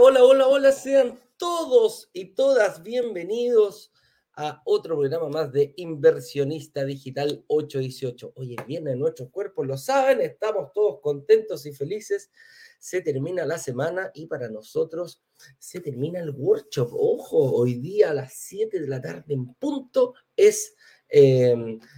[0.00, 3.92] Hola, hola, hola, sean todos y todas bienvenidos
[4.32, 8.32] a otro programa más de Inversionista Digital 818.
[8.36, 12.30] Hoy es viernes, nuestros cuerpos lo saben, estamos todos contentos y felices.
[12.78, 15.24] Se termina la semana y para nosotros
[15.58, 16.90] se termina el workshop.
[16.92, 20.76] Ojo, hoy día a las 7 de la tarde en punto es
[21.08, 21.56] eh,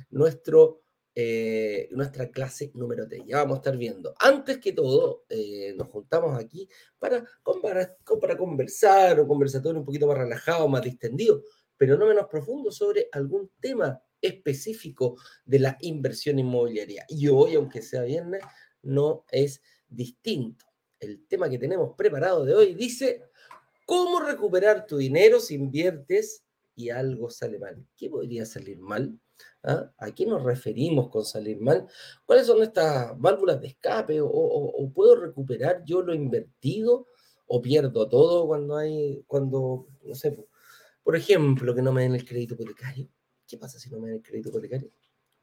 [0.09, 0.80] nuestro
[1.23, 3.25] eh, nuestra clase número 3.
[3.27, 4.15] Ya vamos a estar viendo.
[4.19, 6.67] Antes que todo, eh, nos juntamos aquí
[6.99, 7.27] para,
[8.21, 11.43] para conversar, un conversatorio un poquito más relajado, más distendido,
[11.77, 17.05] pero no menos profundo sobre algún tema específico de la inversión inmobiliaria.
[17.07, 18.43] Y hoy, aunque sea viernes,
[18.83, 20.65] no es distinto.
[20.99, 23.25] El tema que tenemos preparado de hoy dice,
[23.85, 26.45] ¿cómo recuperar tu dinero si inviertes
[26.81, 27.87] y algo sale mal?
[27.97, 29.19] ¿Qué podría salir mal?
[29.63, 29.91] ¿Ah?
[29.99, 31.87] ¿A qué nos referimos con salir mal?
[32.25, 34.21] ¿Cuáles son estas válvulas de escape?
[34.23, 37.07] ¿O, puedo recuperar yo lo invertido?
[37.47, 40.37] ¿O pierdo todo cuando hay, cuando, no sé,
[41.03, 43.09] por ejemplo, que no me den el crédito hipotecario?
[43.47, 44.91] ¿Qué pasa si no me den el crédito hipotecario?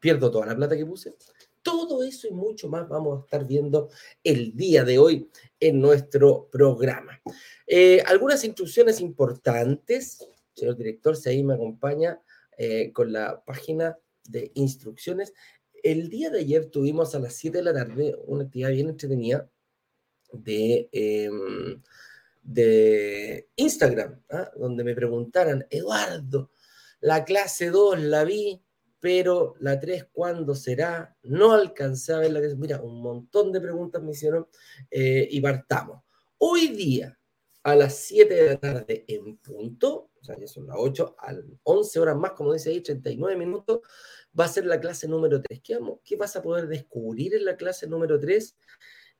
[0.00, 1.14] ¿Pierdo toda la plata que puse?
[1.62, 3.90] Todo eso y mucho más vamos a estar viendo
[4.24, 5.28] el día de hoy
[5.60, 7.20] en nuestro programa.
[7.66, 10.28] Eh, algunas instrucciones importantes,
[10.58, 12.20] señor director, si ahí me acompaña
[12.56, 15.32] eh, con la página de instrucciones.
[15.82, 19.48] El día de ayer tuvimos a las 7 de la tarde una actividad bien entretenida
[20.32, 21.80] de, em,
[22.42, 24.50] de Instagram, ¿ah?
[24.56, 26.50] donde me preguntaran, Eduardo,
[27.00, 28.60] la clase 2 la vi,
[29.00, 31.16] pero la 3, ¿cuándo será?
[31.22, 32.56] No alcancé a ver la clase.
[32.56, 34.48] Mira, un montón de preguntas me hicieron
[34.90, 36.02] eh, y partamos.
[36.38, 37.17] Hoy día,
[37.62, 41.34] a las 7 de la tarde en punto, o sea, ya son las 8, a
[41.64, 43.80] 11 horas más, como dice ahí, 39 minutos,
[44.38, 45.60] va a ser la clase número 3.
[46.04, 48.56] ¿Qué, vas a poder descubrir en la clase número 3?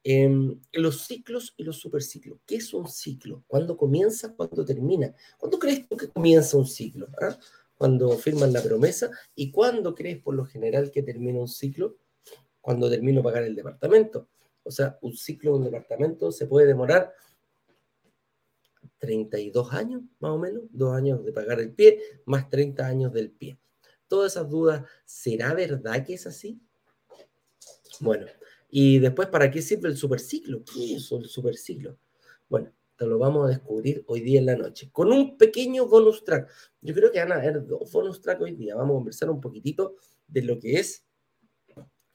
[0.04, 2.38] Em, los ciclos y los superciclos.
[2.46, 3.44] ¿Qué es un ciclo?
[3.46, 4.34] ¿Cuándo comienza?
[4.34, 5.14] ¿Cuándo termina?
[5.38, 7.08] ¿Cuándo crees tú que comienza un ciclo?
[7.20, 7.38] ¿Ah?
[7.76, 9.10] Cuando firman la promesa.
[9.34, 11.96] ¿Y cuándo crees por lo general que termina un ciclo?
[12.60, 14.28] Cuando termino pagar el departamento.
[14.62, 17.12] O sea, un ciclo de un departamento se puede demorar
[18.98, 23.30] 32 años, más o menos, dos años de pagar el pie, más 30 años del
[23.30, 23.58] pie
[24.08, 26.58] todas esas dudas, ¿será verdad que es así?
[28.00, 28.26] Bueno,
[28.70, 30.64] y después, ¿para qué sirve el superciclo?
[30.64, 31.98] ¿Qué es el superciclo?
[32.48, 36.24] Bueno, te lo vamos a descubrir hoy día en la noche, con un pequeño bonus
[36.24, 36.50] track.
[36.80, 38.74] Yo creo que van a haber dos bonus track hoy día.
[38.74, 41.04] Vamos a conversar un poquitito de lo que es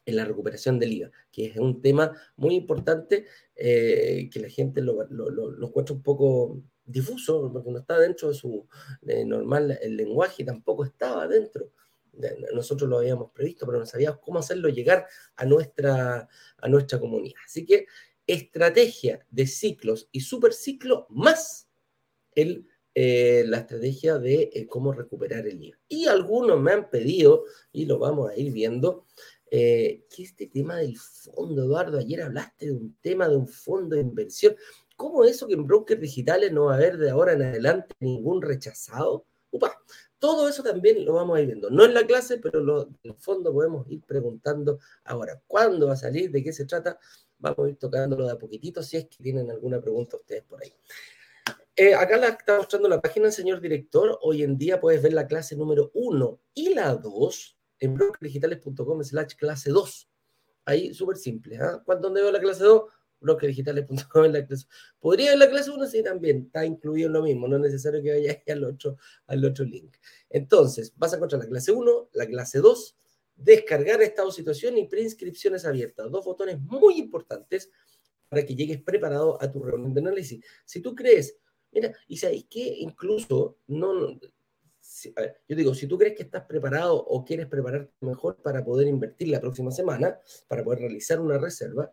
[0.06, 4.82] en la recuperación del IVA, que es un tema muy importante eh, que la gente
[4.82, 8.68] lo, lo, lo, encuentra un poco difuso, porque no está dentro de su
[9.26, 11.72] normal, el lenguaje tampoco estaba dentro
[12.54, 16.28] nosotros lo habíamos previsto, pero no sabíamos cómo hacerlo llegar a nuestra,
[16.58, 17.40] a nuestra comunidad.
[17.46, 17.88] Así que
[18.28, 21.68] estrategia de ciclos y superciclo más
[22.36, 25.78] el, eh, la estrategia de eh, cómo recuperar el IVA.
[25.88, 29.06] Y algunos me han pedido, y lo vamos a ir viendo,
[29.52, 33.96] eh, que este tema del fondo, Eduardo, ayer hablaste de un tema de un fondo
[33.96, 34.56] de inversión.
[35.03, 38.41] ¿Cómo eso que en brokers digitales no va a haber de ahora en adelante ningún
[38.41, 39.25] rechazado?
[39.52, 39.78] Upa,
[40.18, 41.69] todo eso también lo vamos a ir viendo.
[41.69, 45.94] No en la clase, pero lo, en el fondo podemos ir preguntando ahora, ¿cuándo va
[45.94, 46.31] a salir?
[46.31, 46.97] ¿De qué se trata?
[47.38, 50.63] Vamos a ir tocándolo de a poquitito si es que tienen alguna pregunta ustedes por
[50.63, 50.74] ahí.
[51.75, 54.18] Eh, acá la está mostrando la página, señor director.
[54.22, 59.36] Hoy en día puedes ver la clase número 1 y la 2 en brokerdigitales.com slash
[59.36, 60.09] clase 2.
[60.63, 61.58] Ahí súper simple.
[61.58, 61.84] ¿ah?
[62.00, 62.84] ¿Dónde veo la clase 2?
[63.24, 64.68] brokerdigitales.com en la clase.
[65.00, 65.88] ¿Podría ver la clase 1?
[65.88, 66.44] Sí, también.
[66.46, 67.48] Está incluido en lo mismo.
[67.48, 68.98] No es necesario que vayas al otro,
[69.28, 69.96] al otro link.
[70.30, 72.98] Entonces, vas a encontrar la clase 1, la clase 2,
[73.36, 76.12] descargar estado situación y preinscripciones abiertas.
[76.12, 77.72] Dos botones muy importantes
[78.30, 80.44] para que llegues preparado a tu reunión de análisis.
[80.66, 81.38] Si tú crees,
[81.72, 84.19] mira, y sabes que incluso no,
[85.48, 89.30] yo digo, si tú crees que estás preparado o quieres prepararte mejor para poder invertir
[89.30, 91.92] la próxima semana, para poder realizar una reserva,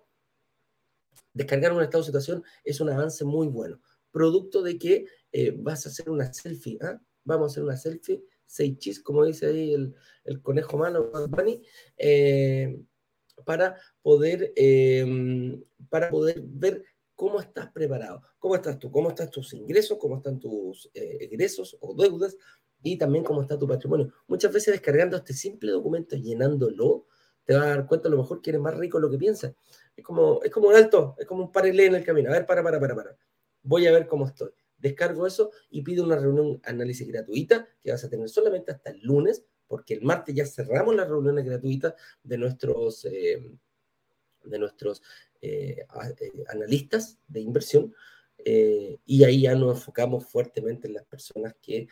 [1.33, 3.81] descargar un estado de situación es un avance muy bueno.
[4.11, 7.01] Producto de que eh, vas a hacer una selfie, ¿ah?
[7.25, 11.13] vamos a hacer una selfie, seis chis, como dice ahí el, conejo malo,
[11.97, 12.81] eh,
[13.45, 16.85] para, poder, em, para poder ver
[17.15, 21.77] cómo estás preparado, cómo estás tú, cómo están tus ingresos, cómo están tus eh, egresos
[21.81, 22.37] o deudas
[22.83, 24.13] y también cómo está tu patrimonio.
[24.27, 27.07] Muchas veces descargando este simple documento, llenándolo,
[27.45, 29.19] te vas a dar cuenta a lo mejor que eres más rico de lo que
[29.19, 29.55] piensas.
[30.01, 32.31] Es como, es como un alto, es como un parelé en el camino.
[32.31, 33.19] A ver, para, para, para, para.
[33.63, 34.51] Voy a ver cómo estoy.
[34.79, 39.01] Descargo eso y pido una reunión análisis gratuita que vas a tener solamente hasta el
[39.03, 41.93] lunes, porque el martes ya cerramos las reuniones gratuitas
[42.23, 43.47] de nuestros, eh,
[44.43, 45.03] de nuestros
[45.43, 45.85] eh,
[46.19, 47.95] eh, analistas de inversión.
[48.43, 51.89] y ahí ya nos enfocamos fuertemente en las personas que,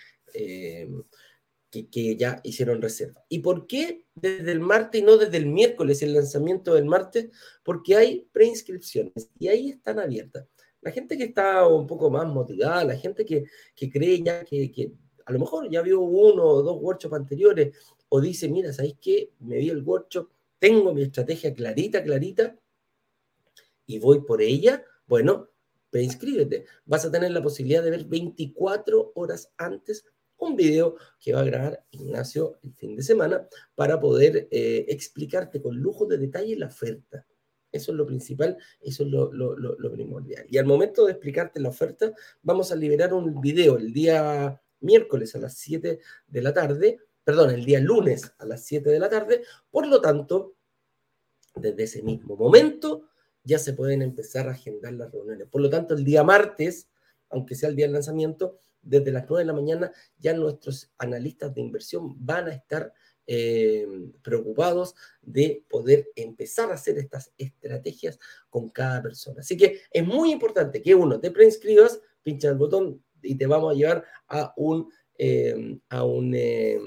[1.73, 3.25] eh, que, ya hicieron reserva.
[3.29, 7.29] ¿Y por qué desde el martes y no desde el miércoles, el lanzamiento del martes?
[7.63, 10.47] Porque hay preinscripciones y ahí están abiertas.
[10.81, 13.45] La gente que está un poco más motivada, la gente que,
[13.75, 14.93] que cree ya que, que,
[15.27, 17.77] a lo mejor ya vio uno o dos workshops anteriores
[18.09, 19.33] o dice, mira, ¿sabéis qué?
[19.41, 22.57] Me vi el workshop, tengo mi estrategia clarita, clarita
[23.87, 24.85] y voy por ella.
[25.07, 25.49] Bueno,
[25.91, 26.67] preinscríbete.
[26.85, 30.05] Vas a tener la posibilidad de ver 24 horas antes
[30.39, 35.61] un video que va a grabar Ignacio el fin de semana para poder eh, explicarte
[35.61, 37.27] con lujo de detalle la oferta.
[37.71, 40.47] Eso es lo principal, eso es lo, lo, primordial.
[40.49, 42.13] Y al momento de explicarte la oferta,
[42.43, 47.51] vamos a liberar un video el día miércoles a las 7 de la tarde, perdón,
[47.51, 49.43] el día lunes a las 7 de la tarde.
[49.71, 50.55] Por lo tanto,
[51.55, 53.09] desde ese mismo momento
[53.45, 55.47] ya se pueden empezar a agendar las reuniones.
[55.49, 56.89] Por lo tanto, el día martes,
[57.29, 61.55] aunque sea el día del lanzamiento, desde las 9 de la mañana ya nuestros analistas
[61.55, 62.93] de inversión van a estar
[63.31, 63.87] eh,
[64.23, 69.41] preocupados de poder empezar a hacer estas estrategias con cada persona.
[69.41, 73.73] Así que es muy importante que uno te preinscribas, pincha el botón y te vamos
[73.73, 76.79] a llevar a un, eh, a un, eh,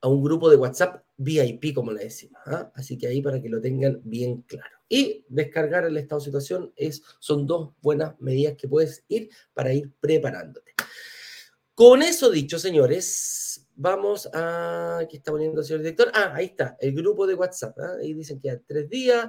[0.00, 2.40] a un grupo de WhatsApp VIP, como le decimos.
[2.46, 2.72] ¿ah?
[2.74, 4.76] Así que ahí para que lo tengan bien claro.
[4.94, 9.72] Y descargar el estado de situación es, son dos buenas medidas que puedes ir para
[9.72, 10.74] ir preparándote.
[11.74, 14.98] Con eso dicho, señores, Vamos a.
[14.98, 16.10] Aquí está poniendo el señor director.
[16.14, 17.76] Ah, ahí está, el grupo de WhatsApp.
[17.80, 17.96] ¿ah?
[18.00, 19.28] Ahí dicen que quedan tres días.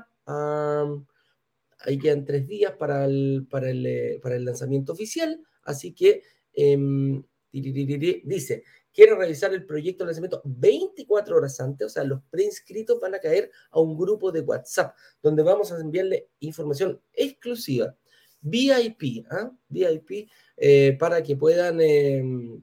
[1.80, 5.42] ahí quedan tres días para el, para el, eh, para el lanzamiento oficial.
[5.64, 6.22] Así que
[6.54, 8.64] em, dice:
[8.96, 11.86] quiere realizar el proyecto de lanzamiento 24 horas antes.
[11.86, 15.80] O sea, los preinscritos van a caer a un grupo de WhatsApp donde vamos a
[15.80, 17.96] enviarle información exclusiva.
[18.42, 19.52] VIP, ¿ah?
[19.68, 22.62] VIP, eh, para que puedan em,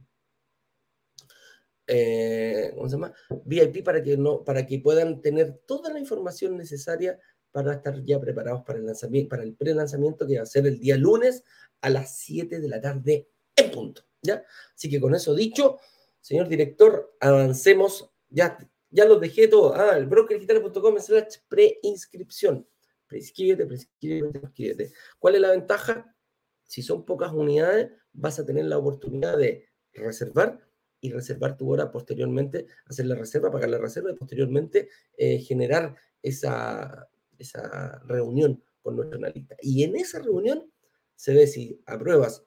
[1.87, 3.13] eh, ¿cómo se llama?
[3.45, 7.19] VIP para que, no, para que puedan tener toda la información necesaria
[7.51, 10.79] para estar ya preparados para el lanzamiento, para el pre-lanzamiento que va a ser el
[10.79, 11.45] día lunes
[11.83, 14.03] a las 7 de la tarde en punto.
[14.23, 14.43] ¿ya?
[14.75, 15.79] Así que con eso dicho,
[16.23, 18.11] señor director, avancemos.
[18.31, 18.57] Ya,
[18.89, 19.75] ya los dejé todo.
[19.75, 22.67] Ah, el brokerdigital.com slash preinscripción.
[23.07, 24.93] Preinscríbete, preinscríbete, preinscríbete.
[25.19, 26.17] ¿Cuál es la ventaja?
[26.65, 30.67] Si son pocas unidades, vas a tener la oportunidad de reservar
[31.01, 35.97] y reservar tu hora posteriormente, hacer la reserva, pagar la reserva y posteriormente eh, generar
[36.23, 39.57] esa, esa reunión con nuestro analista.
[39.61, 40.73] Y en esa reunión
[41.17, 42.47] se ve si apruebas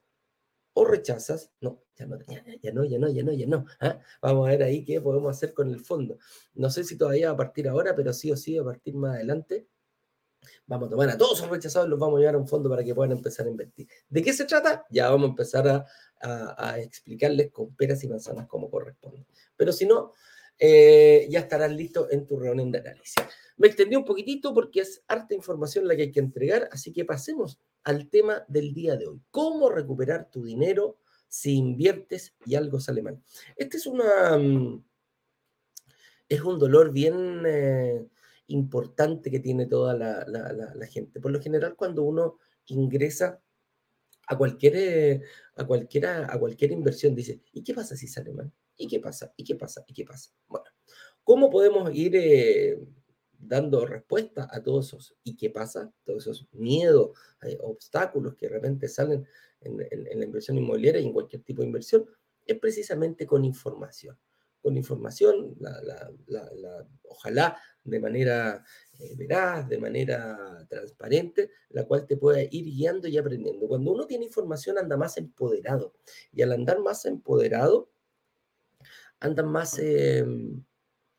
[0.75, 1.51] o rechazas.
[1.61, 3.65] No, ya no, ya, no, ya no, ya no, ya no.
[3.79, 3.99] ¿ah?
[4.21, 6.19] Vamos a ver ahí qué podemos hacer con el fondo.
[6.53, 9.67] No sé si todavía a partir ahora, pero sí o sí a partir más adelante.
[10.67, 12.69] Vamos a tomar a todos los rechazados y los vamos a llevar a un fondo
[12.69, 13.87] para que puedan empezar a invertir.
[14.09, 14.85] ¿De qué se trata?
[14.89, 15.85] Ya vamos a empezar a,
[16.21, 19.25] a, explicarles con peras y manzanas como corresponde.
[19.55, 20.11] Pero si no,
[20.59, 23.15] eh, ya estarás listo en tu reunión de análisis.
[23.57, 27.05] Me extendí un poquitito porque es harta información la que hay que entregar, así que
[27.05, 29.21] pasemos al tema del día de hoy.
[29.31, 33.21] ¿Cómo recuperar tu dinero si inviertes y algo sale mal?
[33.55, 34.37] Este es una...
[34.37, 34.83] Mm,
[36.27, 38.07] es un dolor bien eh,
[38.47, 41.19] importante que tiene toda la, gente.
[41.19, 43.41] Por lo general, cuando uno ingresa
[44.27, 45.21] a cualquier, eh,
[45.55, 48.51] a, cualquiera, a cualquier inversión dice, ¿y qué pasa si sale mal?
[48.75, 49.33] ¿Y qué pasa?
[49.37, 49.85] ¿Y qué pasa?
[49.87, 50.31] ¿Y qué pasa?
[50.47, 50.65] Bueno,
[51.23, 52.79] ¿cómo podemos ir eh,
[53.39, 55.91] dando respuesta a todos esos ¿y qué pasa?
[56.03, 59.25] Todos esos miedos, eh, obstáculos que de repente salen
[59.61, 59.77] en,
[60.19, 62.05] la inversión inmobiliaria y en cualquier tipo de inversión,
[62.45, 64.17] es precisamente con información.
[64.61, 65.55] Con información,
[67.03, 68.63] ojalá de manera
[68.99, 73.67] eh, veraz, de manera transparente, la cual te puede ir guiando y aprendiendo.
[73.67, 75.93] Cuando uno tiene información anda más empoderado
[76.31, 77.91] y al andar más empoderado,
[79.19, 80.63] anda más, em,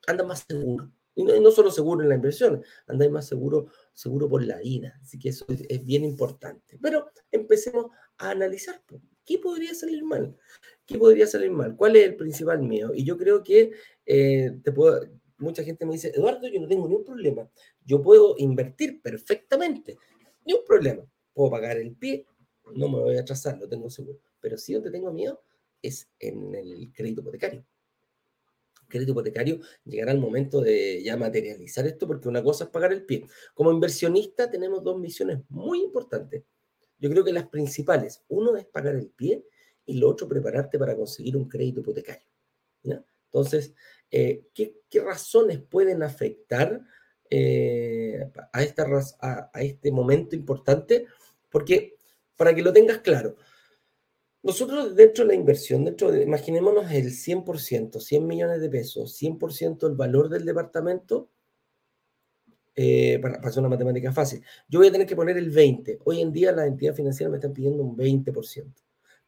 [0.06, 0.90] anda más seguro.
[1.16, 5.00] Y no, solo seguro en la inversión, anda más seguro, seguro por la vida.
[5.02, 6.78] Así que eso es, bien importante.
[6.80, 7.86] Pero empecemos
[8.18, 8.82] a analizar.
[9.24, 10.36] ¿Qué podría salir mal?
[10.84, 11.74] ¿Qué podría salir mal?
[11.74, 12.92] ¿Cuál es el principal miedo?
[12.94, 13.72] Y yo creo que
[14.04, 14.72] eh, te
[15.38, 17.48] mucha gente me dice, Eduardo, yo no tengo ningún problema.
[17.82, 19.96] Yo puedo invertir perfectamente.
[20.44, 21.02] Ni un problema.
[21.32, 22.26] Puedo pagar el pie,
[22.74, 24.18] no me voy a atrasar, lo tengo seguro.
[24.38, 25.42] Pero sí donde tengo miedo
[25.80, 27.64] es en el crédito hipotecario.
[28.86, 33.04] Crédito hipotecario llegará el momento de ya materializar esto porque una cosa es pagar el
[33.04, 33.24] pie.
[33.54, 36.44] Como inversionista tenemos dos misiones muy importantes.
[36.98, 39.44] Yo creo que las principales, uno es pagar el pie
[39.84, 42.26] y lo otro prepararte para conseguir un crédito hipotecario.
[43.26, 43.74] Entonces,
[44.10, 44.74] eh, ¿qué,
[45.04, 46.80] razones pueden afectar
[47.28, 48.86] eh, a, esta,
[49.20, 51.06] a, este momento importante?
[51.50, 51.96] Porque,
[52.36, 53.36] para que lo tengas claro,
[54.46, 59.88] nosotros dentro de la inversión, dentro de, imaginémonos el 100%, 100 millones de pesos, 100%
[59.88, 61.30] el valor del departamento,
[62.76, 65.98] eh, para, hacer una matemática fácil, yo voy a tener que poner el 20.
[66.04, 68.72] Hoy en día las entidades financieras me están pidiendo un 20%.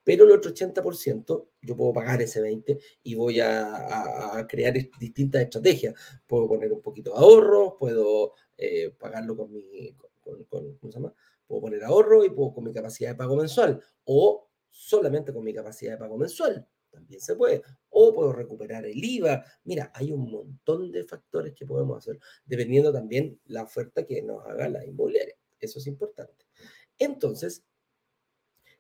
[0.04, 5.94] Pero el otro 80% yo puedo pagar ese 20% y voy a, crear distintas estrategias.
[6.28, 11.12] Puedo poner un poquito de ahorro, puedo eh, pagarlo con mi, con, ¿cómo se llama?
[11.44, 14.47] Puedo poner ahorro y puedo con mi capacidad de pago mensual o
[14.78, 17.62] solamente con mi capacidad de pago mensual también se puede.
[17.90, 19.44] O puedo recuperar el IVA.
[19.64, 24.44] Mira, hay un montón de factores que podemos hacer, dependiendo también la oferta que nos
[24.47, 25.35] haga la inmobiliaria.
[25.61, 26.47] Eso es importante.
[26.99, 27.64] Entonces,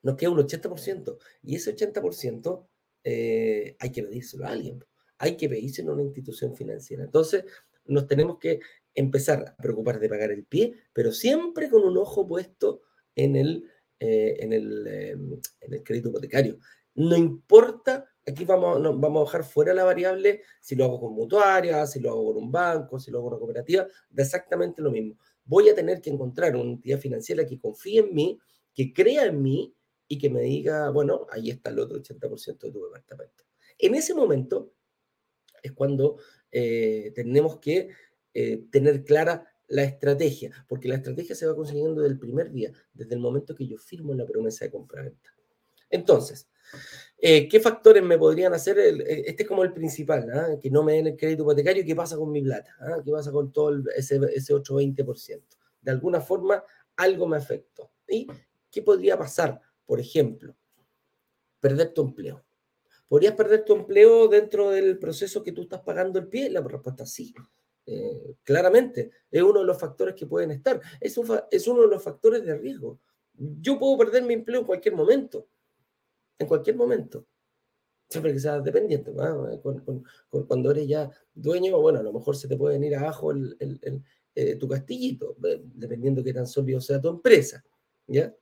[0.02, 1.18] nos queda un 80%.
[1.42, 2.66] Y ese 80%
[3.04, 4.84] eh, hay que pedírselo a alguien.
[5.18, 7.04] Hay que pedírselo a una institución financiera.
[7.04, 7.44] Entonces,
[7.84, 8.60] nos tenemos que
[8.94, 12.82] empezar a preocupar de pagar el pie, pero siempre con un ojo puesto
[13.14, 13.68] en el,
[14.00, 16.58] eh, en el, em, en el crédito hipotecario.
[16.94, 21.86] No importa, aquí vamos, vamos a dejar fuera la variable si lo hago con mutuaria,
[21.86, 24.90] si lo hago con un banco, si lo hago con una cooperativa, da exactamente lo
[24.90, 25.16] mismo.
[25.44, 28.38] Voy a tener que encontrar una entidad financiera que confíe en mí,
[28.74, 29.74] que crea en mí
[30.06, 33.44] y que me diga, bueno, ahí está el otro 80% de tu departamento.
[33.78, 34.72] En ese momento
[35.62, 36.18] es cuando
[36.50, 37.90] eh, tenemos que
[38.34, 42.72] eh, tener clara la estrategia, porque la estrategia se va consiguiendo desde el primer día,
[42.92, 45.34] desde el momento que yo firmo la promesa de compra-venta.
[45.90, 46.48] Entonces,
[47.18, 48.78] eh, ¿qué factores me podrían hacer?
[48.78, 50.58] Eh, este es como el principal, ¿ah?
[50.60, 51.84] que no me den el crédito hipotecario.
[51.84, 52.74] ¿Qué pasa con mi plata?
[52.80, 52.98] ¿Ah?
[53.04, 55.42] ¿Qué pasa con todo ese, ese otro 20%?
[55.80, 56.62] De alguna forma,
[56.96, 57.90] algo me afectó.
[58.08, 58.26] ¿Y
[58.70, 59.60] qué podría pasar?
[59.86, 60.54] Por ejemplo,
[61.60, 62.44] perder tu empleo.
[63.08, 66.50] ¿Podrías perder tu empleo dentro del proceso que tú estás pagando el pie?
[66.50, 67.34] La respuesta es sí.
[67.90, 70.80] Eh, claramente, es uno de los factores que pueden estar.
[71.00, 73.00] Es, uno de los factores de riesgo.
[73.34, 75.48] Yo puedo perder mi empleo en cualquier momento
[76.38, 77.26] en cualquier momento.
[78.08, 79.12] Siempre que seas dependiente,
[80.46, 84.66] cuando eres ya dueño, bueno, a lo mejor se te puede venir abajo eh, tu
[84.66, 85.36] castillito,
[85.74, 87.62] dependiendo de qué tan sólido sea tu empresa,
[88.06, 88.34] ¿ya?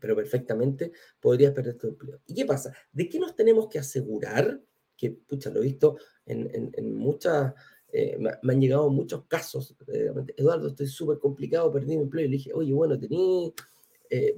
[0.00, 2.20] Pero perfectamente podrías perder tu empleo.
[2.26, 2.74] ¿Y qué pasa?
[2.90, 4.60] ¿De qué nos tenemos que asegurar?
[4.96, 5.96] Que, pucha, lo he visto
[6.26, 7.54] en, muchas,
[7.92, 9.74] eh, me, han llegado muchos casos.
[9.88, 12.26] Eh, Eduardo, estoy súper complicado, perdí mi empleo.
[12.26, 13.54] Y le dije, oye, bueno, tení,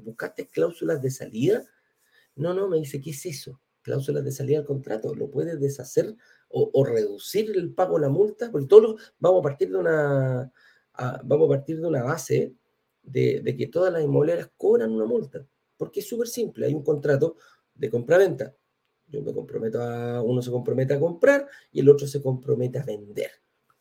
[0.05, 1.65] ¿buscaste cláusulas de salida?
[2.37, 3.61] No, no, me dice, ¿qué es eso?
[3.83, 5.15] Cláusulas de salida del contrato.
[5.15, 6.17] ¿Lo puedes deshacer
[6.49, 8.51] o, reducir el pago de la multa?
[8.51, 10.53] Porque todos vamos a partir de una,
[11.25, 12.55] vamos a partir de una base
[13.03, 15.47] de, que todas las inmobiliarias cobran una multa.
[15.77, 16.67] Porque es súper simple.
[16.67, 17.37] Hay un contrato
[17.75, 18.55] de compra-venta.
[19.09, 22.85] Yo me comprometo a, uno se compromete a comprar y el otro se compromete a
[22.85, 23.31] vender.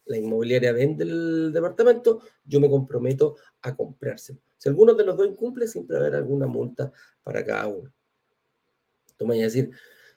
[0.05, 4.39] La inmobiliaria vende el departamento, yo me comprometo a comprárselo.
[4.58, 6.91] Si alguno de los dos incumple, siempre va a haber alguna multa
[7.24, 7.93] para cada uno.
[9.17, 9.72] Tú me vas a decir,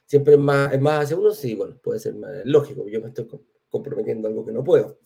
[0.05, 3.07] siempre es más, es más hacia uno, sí, bueno, puede ser más lógico, yo me
[3.09, 3.27] estoy
[3.69, 4.99] comprometiendo algo que no puedo.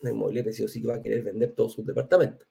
[0.00, 2.46] La inmobiliaria sí o sí va a querer vender todos sus departamentos.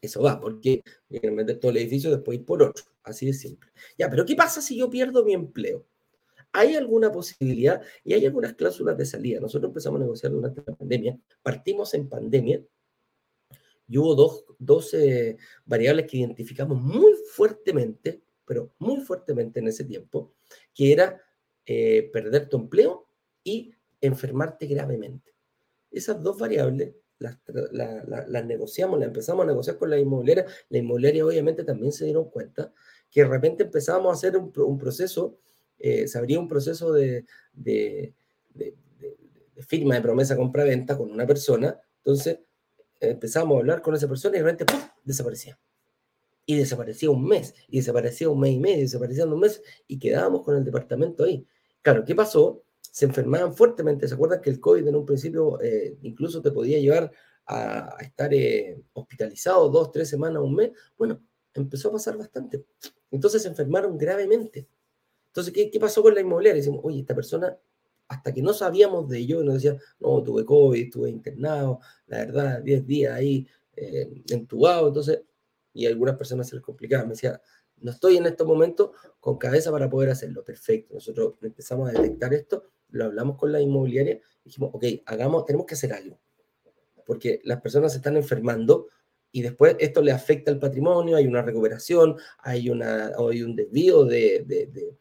[0.00, 2.84] Eso va, porque quieren vender todo el edificio y después ir por otro.
[3.04, 3.70] Así de simple.
[3.96, 5.86] Ya, pero ¿qué pasa si yo pierdo mi empleo?
[6.52, 9.40] ¿Hay alguna posibilidad y hay algunas cláusulas de salida?
[9.40, 12.62] Nosotros empezamos a negociar durante la pandemia, partimos en pandemia
[13.88, 19.84] y hubo dos, dos eh, variables que identificamos muy fuertemente pero muy fuertemente en ese
[19.84, 20.34] tiempo,
[20.74, 21.22] que era
[21.64, 23.08] eh, perder tu empleo
[23.42, 25.34] y enfermarte gravemente.
[25.90, 30.44] Esas dos variables las, negociamos, las empezamos a negociar con la inmobiliaria.
[30.68, 32.72] La inmobiliaria obviamente también se dieron cuenta
[33.10, 35.38] que de repente empezábamos a hacer un, proceso,
[35.82, 37.24] eh, se abría un proceso de,
[39.58, 42.38] firma de promesa compra-venta con una persona, entonces
[43.00, 44.74] empezamos a hablar con esa persona y de repente
[45.04, 45.58] desaparecía
[46.46, 50.42] y desaparecía un mes, y desaparecía un mes y medio, desaparecía un mes, y quedábamos
[50.42, 51.46] con el departamento ahí.
[51.82, 52.62] Claro, ¿qué pasó?
[52.80, 54.06] Se enfermaban fuertemente.
[54.08, 57.10] ¿Se acuerdan que el COVID en un principio eh, incluso te podía llevar
[57.46, 60.70] a, estar eh, hospitalizado dos, tres semanas, un mes?
[60.96, 61.20] Bueno,
[61.54, 62.64] empezó a pasar bastante.
[63.10, 64.66] Entonces se enfermaron gravemente.
[65.32, 66.60] Entonces, ¿qué, qué pasó con la inmobiliaria?
[66.60, 67.56] Decimos, oye, esta persona,
[68.08, 72.62] hasta que no sabíamos de ello, nos decía, no, tuve COVID, estuve internado, la verdad,
[72.62, 74.88] 10 días ahí eh, entubado.
[74.88, 75.22] Entonces,
[75.72, 77.04] y a algunas personas se les complicaba.
[77.04, 77.40] Me decía,
[77.78, 80.44] no estoy en estos momentos con cabeza para poder hacerlo.
[80.44, 80.94] Perfecto.
[80.94, 85.74] Nosotros empezamos a detectar esto, lo hablamos con la inmobiliaria dijimos, ok, hagamos, tenemos que
[85.74, 86.18] hacer algo.
[87.06, 88.88] Porque las personas se están enfermando
[89.30, 94.04] y después esto le afecta al patrimonio, hay una recuperación, hay, una, hay un desvío
[94.04, 94.96] de, de, de,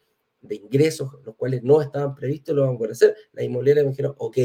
[0.50, 3.16] ingresos, los cuales no estaban previstos, lo vamos a hacer.
[3.34, 4.38] La inmobiliaria me dijeron, ok,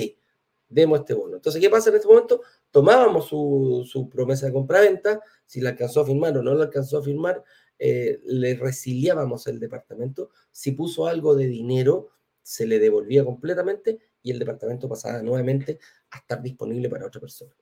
[0.68, 1.36] demos este bono.
[1.36, 2.42] Entonces, ¿qué pasa en este momento?
[2.70, 6.98] Tomábamos su, su promesa de compra-venta, si la alcanzó a firmar o no la alcanzó
[6.98, 7.42] a firmar,
[7.78, 10.30] eh, le resiliábamos el departamento.
[10.50, 12.10] Si puso algo de dinero,
[12.42, 15.78] se le devolvía completamente y el departamento pasaba nuevamente
[16.10, 17.52] a estar disponible para otra persona.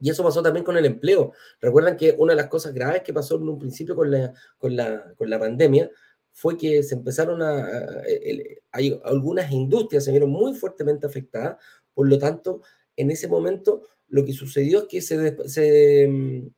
[0.00, 1.32] Y eso pasó también con el empleo.
[1.60, 4.76] Recuerdan que una de las cosas graves que pasó en un principio con la, con
[4.76, 5.90] la, con la pandemia
[6.38, 7.68] fue que se empezaron a,
[8.70, 11.56] hay algunas industrias se vieron muy fuertemente afectadas,
[11.92, 12.62] por lo tanto,
[12.94, 16.48] en ese momento lo que sucedió es que se, se,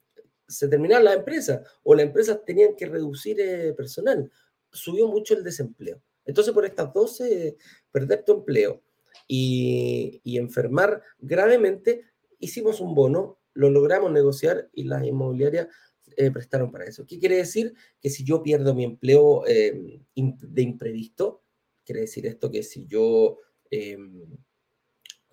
[0.46, 4.30] se terminaron las empresas o las empresas tenían que reducir eh, personal.
[4.70, 6.02] Subió mucho el desempleo.
[6.26, 7.56] Entonces, por estas 12,
[7.90, 8.82] perder tu empleo
[9.26, 12.04] y, y enfermar gravemente,
[12.38, 15.68] hicimos un bono, lo logramos negociar y las inmobiliarias
[16.16, 17.06] eh, prestaron para eso.
[17.06, 17.74] ¿Qué quiere decir?
[18.00, 21.42] Que si yo pierdo mi empleo eh, de imprevisto,
[21.84, 23.38] quiere decir esto que si yo
[23.70, 24.24] em,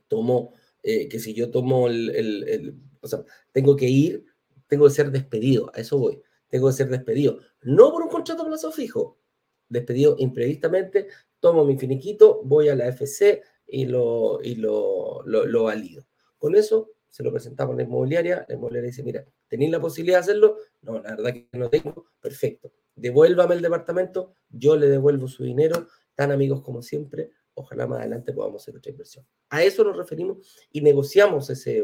[0.08, 0.54] tomo,
[0.84, 4.26] que si yo tomo el, el, o sea, tengo que ir
[4.68, 8.44] tengo que ser despedido, a eso voy, tengo que ser despedido, no por un contrato
[8.44, 9.18] a plazo fijo,
[9.70, 11.08] despedido imprevistamente,
[11.40, 16.06] tomo mi finiquito, voy a la FC y lo, y lo, lo, valido.
[16.38, 20.18] Con eso se lo presentamos a la inmobiliaria, la inmobiliaria dice, mira, ¿tenéis la posibilidad
[20.18, 20.58] de hacerlo?
[20.82, 22.72] No, la verdad que no tengo, perfecto.
[22.96, 28.34] Devuélvame el departamento, yo le devuelvo su dinero, tan amigos como siempre, ojalá más adelante
[28.34, 29.26] podamos hacer otra inversión.
[29.50, 30.38] A eso nos referimos
[30.72, 31.84] y negociamos ese...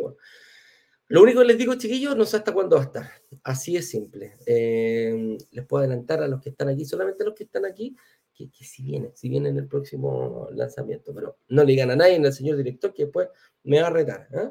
[1.07, 3.11] Lo único que les digo, chiquillos, no sé hasta cuándo va a estar.
[3.43, 4.37] Así es simple.
[4.45, 7.95] Eh, les puedo adelantar a los que están aquí, solamente a los que están aquí,
[8.33, 11.13] que, si viene, si viene en el próximo lanzamiento.
[11.13, 13.27] Pero no le digan a nadie, al señor director, que después
[13.63, 14.27] me va a retar.
[14.31, 14.49] ¿eh?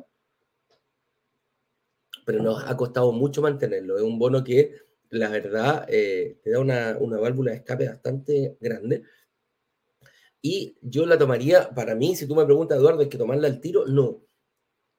[2.24, 3.96] Pero nos ha costado mucho mantenerlo.
[3.96, 4.76] Es un bono que,
[5.10, 9.02] la verdad, eh, te da una, una válvula de escape bastante grande.
[10.40, 13.60] Y yo la tomaría, para mí, si tú me preguntas, Eduardo, ¿hay que tomarla al
[13.60, 13.86] tiro?
[13.86, 14.22] No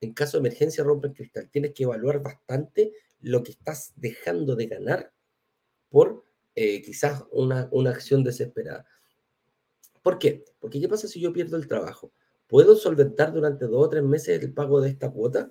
[0.04, 1.50] en caso de emergencia rompe el cristal.
[1.50, 5.14] Tienes que evaluar bastante lo que estás dejando de ganar
[5.90, 8.86] por eh, quizás una, una acción desesperada.
[10.02, 10.44] ¿Por qué?
[10.60, 12.12] Porque ¿qué pasa si yo pierdo el trabajo?
[12.48, 15.50] ¿Puedo solventar durante dos o tres meses el pago de esta cuota?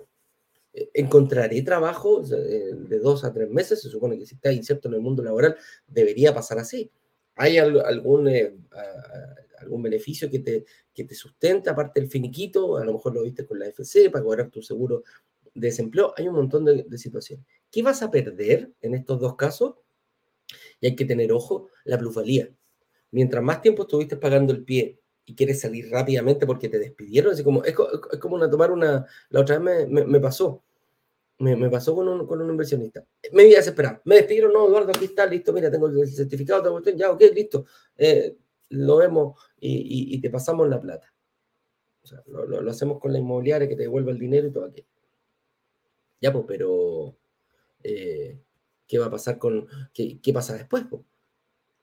[0.73, 3.81] Eh, ¿Encontraré trabajo eh, de dos a tres meses?
[3.81, 5.55] Se supone que si estás incierto en el mundo laboral
[5.87, 6.91] debería pasar así.
[7.35, 8.29] ¿Hay algún,
[9.59, 13.45] algún beneficio que te, que te sustenta, aparte del finiquito, a lo mejor lo viste
[13.45, 15.03] con la FC para cobrar tu seguro
[15.53, 17.45] de desempleo, hay un montón de, situaciones.
[17.71, 19.75] ¿Qué vas a perder en estos dos casos?
[20.79, 22.49] Y hay que tener ojo, la plusvalía.
[23.11, 27.43] Mientras más tiempo estuviste pagando el pie y quieres salir rápidamente porque te despidieron, así
[27.43, 30.63] como, es, como una, tomar una, la otra vez me, pasó,
[31.39, 33.05] me, pasó con un, con un inversionista.
[33.31, 36.61] Me iba a desesperar, me despidieron, no, Eduardo, aquí está, listo, mira, tengo el certificado,
[36.61, 37.65] tengo ya, ok, listo.
[37.97, 38.35] Eh,
[38.69, 41.13] lo vemos y, te pasamos la plata.
[42.03, 44.87] O sea, lo, hacemos con la inmobiliaria que te devuelva el dinero y todo aquello.
[46.19, 47.15] Ya, pues, pero
[47.83, 48.39] eh,
[48.87, 50.83] ¿qué va a pasar con, qué, pasa después?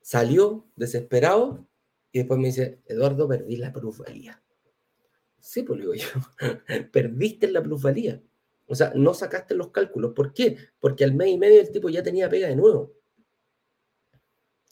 [0.03, 1.67] Salió desesperado
[2.13, 4.43] y después me dice, Eduardo, perdí la plusvalía.
[5.41, 6.09] Sí, pues digo yo,
[6.93, 8.23] perdiste la plusvalía.
[8.67, 10.13] O sea, no sacaste los cálculos.
[10.15, 10.57] ¿Por qué?
[10.79, 12.95] Porque al mes y medio el tipo ya tenía pega de nuevo.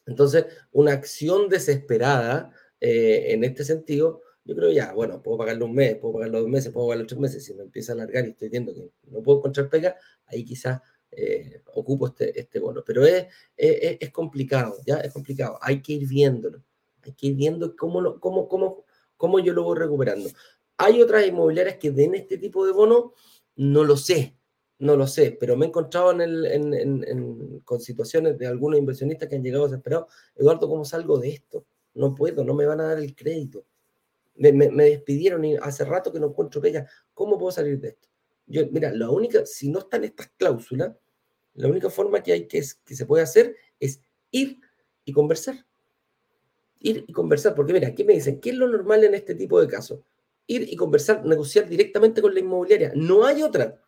[0.07, 5.75] Entonces, una acción desesperada eh, en este sentido, yo creo ya, bueno, puedo pagarlo un
[5.75, 7.45] mes, puedo pagarlo dos meses, puedo pagarlo tres meses.
[7.45, 9.97] Si me empieza a alargar y estoy viendo que no puedo encontrar pega,
[10.27, 12.83] ahí quizás eh, ocupo este, este bono.
[12.87, 14.99] Pero es, es, complicado, ¿ya?
[14.99, 15.59] Es complicado.
[15.61, 16.63] Hay que ir viéndolo.
[17.09, 18.85] Hay que ir viendo cómo, cómo, cómo,
[19.17, 20.29] cómo yo lo voy recuperando.
[20.77, 23.15] Hay otras inmobiliarias que den este tipo de bono,
[23.57, 24.37] no lo sé.
[24.81, 29.43] No lo sé, pero me he encontrado en con situaciones de algunos inversionistas que han
[29.43, 30.07] llegado desesperados.
[30.37, 31.67] Eduardo, ¿cómo salgo de esto?
[31.95, 33.65] No puedo, no me van a dar el crédito.
[34.37, 36.87] Me, despidieron y hace rato que no encuentro pega.
[37.13, 38.09] ¿Cómo puedo salir de esto?
[38.47, 40.95] Mira, la única, si no están estas cláusulas,
[41.55, 44.61] la única forma que hay que, que se puede hacer es ir
[45.05, 45.67] y conversar.
[46.81, 48.41] Ir y conversar, porque mira, ¿qué me dicen?
[48.41, 50.01] ¿Qué es lo normal en este tipo de casos?
[50.47, 52.93] Ir y conversar, negociar directamente con la inmobiliaria.
[52.95, 53.81] No hay otra.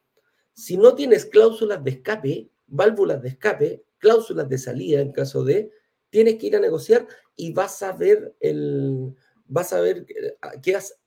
[0.53, 5.71] Si no tienes cláusulas de escape, válvulas de escape, cláusulas de salida en caso de,
[6.11, 9.15] tienes que ir a negociar y vas a ver el,
[9.47, 10.99] vas a ver, eh, quedas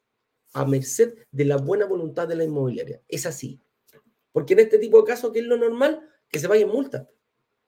[0.53, 3.01] a merced de la buena voluntad de la inmobiliaria.
[3.07, 3.59] Es así.
[4.31, 6.07] Porque en este tipo de casos, ¿qué es lo normal?
[6.29, 7.09] Que se vaya en multa.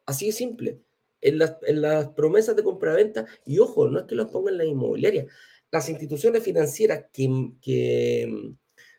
[0.05, 0.81] Así de simple.
[1.27, 5.25] En las, las promesas de compraventa, y ojo, no es que los pongan la inmobiliaria.
[5.71, 8.27] Las instituciones financieras que,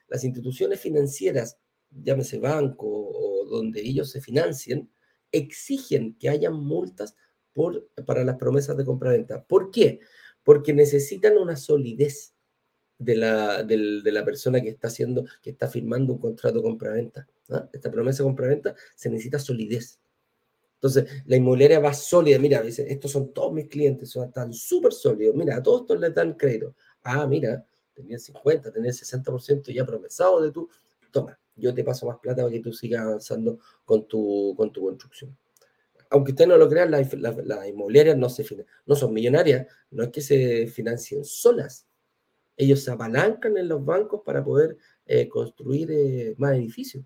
[0.08, 1.58] las instituciones financieras
[1.90, 4.90] llámese banco o donde ellos se financien,
[5.32, 7.14] exigen que haya multas
[7.52, 9.44] por, para las promesas de compraventa.
[9.44, 10.00] ¿Por qué?
[10.42, 12.34] Porque necesitan una solidez.
[12.98, 17.28] de la, de la persona que está haciendo, que está firmando un contrato compraventa.
[17.50, 17.68] ¿ah?
[17.72, 20.00] Esta promesa de compraventa se necesita solidez.
[20.76, 22.38] Entonces, la inmobiliaria va sólida.
[22.38, 25.34] Mira, dice, estos son todos mis clientes, son, están súper sólidos.
[25.34, 26.74] Mira, a todos estos les dan crédito.
[27.02, 30.68] Ah, mira, tenía 50, tenía 60% ya promesado de tu.
[31.10, 34.82] Toma, yo te paso más plata para que tú sigas avanzando con tu, con tu
[34.82, 35.36] construcción.
[36.10, 38.44] Aunque usted no lo crean, las la, inmobiliarias no, se,
[38.84, 41.86] no son millonarias, no es que se financien solas.
[42.56, 47.04] Ellos se apalancan en los bancos para poder eh, construir eh, más edificios.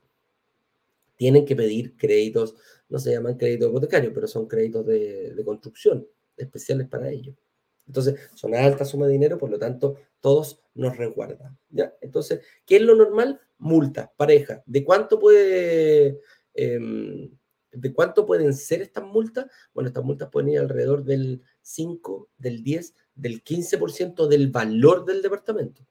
[1.21, 2.55] Tienen que pedir créditos,
[2.89, 7.37] no se llaman créditos hipotecarios, pero son créditos de, construcción especiales para ellos.
[7.87, 11.59] Entonces, son altas sumas de dinero, por lo tanto, todos nos resguardan.
[11.69, 11.95] ¿ya?
[12.01, 13.39] Entonces, ¿qué es lo normal?
[13.59, 14.63] Multa, pareja.
[14.65, 16.21] ¿De cuánto puede...
[16.55, 17.31] Em,
[17.71, 19.45] ¿De cuánto pueden ser estas multas?
[19.75, 25.21] Bueno, estas multas pueden ir alrededor del 5, del 10, del 15% del valor del
[25.21, 25.87] departamento.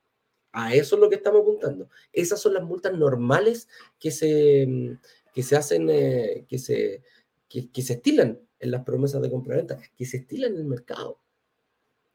[0.52, 1.90] A eso es lo que estamos apuntando.
[2.12, 3.68] Esas son las multas normales
[4.00, 4.98] que se,
[5.34, 7.04] que se hacen, eh, que, se,
[7.48, 11.20] que, se estilan en las promesas de compra-venta, que se estilan en el mercado.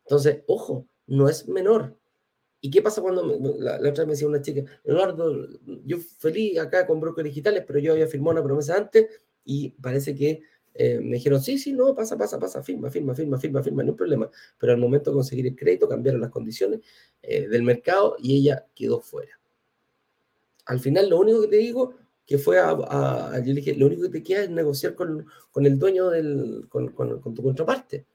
[0.05, 1.97] Entonces, ojo, no es menor.
[2.61, 3.25] ¿Y qué pasa cuando
[3.59, 5.49] la, otra vez me decía una chica, Eduardo,
[5.85, 9.07] yo feliz acá con brokers digitales, pero yo había firmado una promesa antes
[9.45, 10.43] y parece que
[10.75, 13.93] eh, me dijeron, sí, sí, no, pasa, pasa, pasa, firma, firma, firma, firma, firma, no
[13.93, 14.31] hay problema.
[14.59, 16.81] Pero al momento de conseguir el crédito cambiaron las condiciones
[17.23, 19.39] eh, del mercado y ella quedó fuera.
[20.67, 21.95] Al final, lo único que te digo
[22.27, 26.67] que fue a, lo único que te queda es negociar con, con el dueño del,
[26.69, 28.07] con, con, tu contraparte.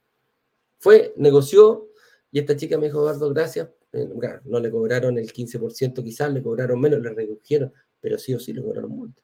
[0.79, 1.89] Fue, negoció,
[2.31, 3.69] y esta chica me dijo, Eduardo, gracias.
[3.93, 4.09] Eh,
[4.45, 8.51] no le cobraron el 15%, quizás le cobraron menos, le redujeron, pero sí o sí
[8.53, 9.21] le cobraron multa.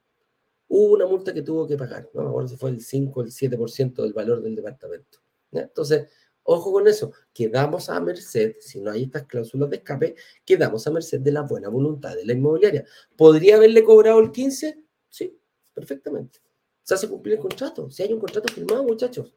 [0.67, 3.32] Hubo una multa que tuvo que pagar, no Ahora se fue el 5 o el
[3.32, 5.19] 7% del valor del departamento.
[5.51, 6.10] Entonces,
[6.43, 10.91] ojo con eso, quedamos a merced, si no hay estas cláusulas de escape, quedamos a
[10.91, 12.86] merced de la buena voluntad de la inmobiliaria.
[13.15, 14.84] ¿Podría haberle cobrado el 15?
[15.10, 15.39] Sí,
[15.73, 16.39] perfectamente.
[16.84, 17.89] Se hace cumplir el contrato.
[17.89, 19.34] Si hay un contrato firmado, muchachos,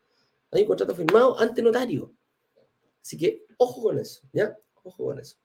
[0.51, 2.12] hay un contrato firmado ante notario.
[3.03, 4.57] Así que ojo con eso, ¿ya?
[4.83, 5.37] Ojo con eso.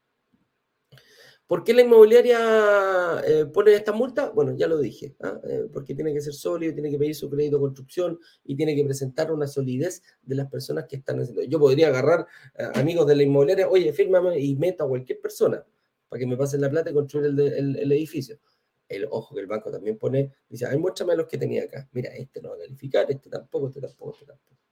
[1.47, 4.29] ¿Por qué la inmobiliaria eh, pone esta multa?
[4.29, 5.39] Bueno, ya lo dije, ¿ah?
[5.43, 8.75] eh, porque tiene que ser sólido, tiene que pedir su crédito de construcción y tiene
[8.75, 11.43] que presentar una solidez de las personas que están haciendo.
[11.43, 12.25] Yo podría agarrar
[12.57, 15.65] eh, amigos de la inmobiliaria, oye, fírmame y meta a cualquier persona
[16.07, 18.39] para que me pasen la plata y construir el, edificio.
[18.87, 21.89] El ojo que el banco también pone, dice, ay, muéstrame los que tenía acá.
[21.91, 24.62] Mira, este no va a calificar, este tampoco, este tampoco, este tampoco.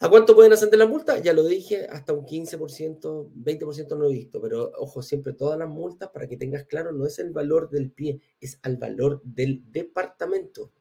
[0.00, 1.18] ¿A cuánto pueden ascender la multa?
[1.18, 5.68] Ya lo dije, hasta un 15%, 20% no he visto, pero ojo, siempre todas las
[5.68, 9.64] multas, para que tengas claro, no es el valor del pie, es al valor del
[9.72, 10.72] departamento.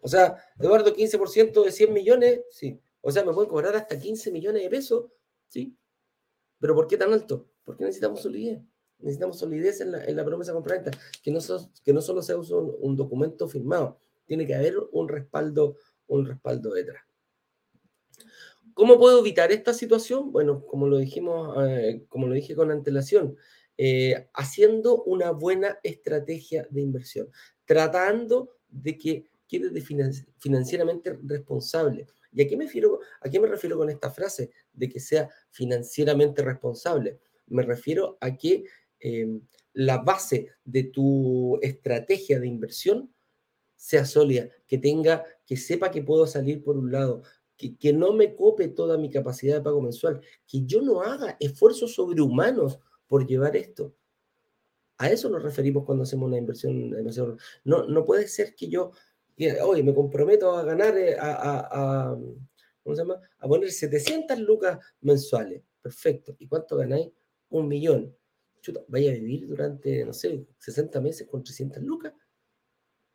[0.00, 2.80] O sea, Eduardo, 15% de 100 millones, sí.
[3.02, 5.06] O sea, me pueden cobrar hasta 15 millones de pesos,
[5.46, 5.76] sí.
[6.58, 7.48] Pero ¿por qué tan alto?
[7.64, 8.60] Porque necesitamos solidez.
[8.98, 10.90] Necesitamos solidez en la, en la promesa compraventa,
[11.22, 11.38] que no,
[11.84, 15.76] que no solo sea un, un documento firmado, tiene que haber un respaldo,
[16.08, 17.09] un respaldo detrás.
[18.80, 20.32] ¿Cómo puedo evitar esta situación?
[20.32, 23.36] Bueno, como lo dijimos, eh, como lo dije con antelación,
[23.76, 27.28] eh, haciendo una buena estrategia de inversión,
[27.66, 29.82] tratando de que quede
[30.38, 32.06] financieramente responsable.
[32.32, 35.28] ¿Y a qué, me refiero, a qué me refiero con esta frase de que sea
[35.50, 37.18] financieramente responsable?
[37.48, 38.64] Me refiero a que
[38.98, 39.42] em,
[39.74, 43.12] la base de tu estrategia de inversión
[43.76, 47.22] sea sólida, que tenga, que sepa que puedo salir por un lado,
[47.78, 51.94] que, no me cope toda mi capacidad de pago mensual, que yo no haga esfuerzos
[51.94, 53.94] sobrehumanos por llevar esto.
[54.98, 57.38] A eso nos referimos cuando hacemos una inversión.
[57.64, 58.92] No, no puede ser que yo,
[59.62, 62.16] hoy me comprometo a ganar, eh, a,
[62.82, 63.20] ¿cómo se llama?
[63.38, 65.62] A poner 700 lucas mensuales.
[65.80, 66.36] Perfecto.
[66.38, 67.08] ¿Y cuánto ganáis?
[67.48, 68.14] Un millón.
[68.60, 72.12] Chuta, ¿vaya a vivir durante, no sé, 60 meses con 300 lucas?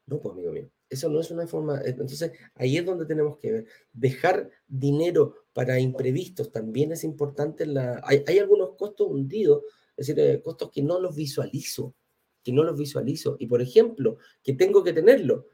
[0.08, 0.70] No, pues, amigo mío.
[0.90, 1.80] Eso no es una forma.
[1.82, 3.66] Eh, entonces, ahí es donde tenemos que ver.
[3.94, 7.66] Dejar dinero para imprevistos también es importante.
[7.66, 9.64] la, hay, algunos costos hundidos,
[9.98, 11.96] es decir, eh, costos que no los visualizo,
[12.44, 13.36] que no los visualizo.
[13.40, 15.48] Y por ejemplo, que tengo que tenerlo.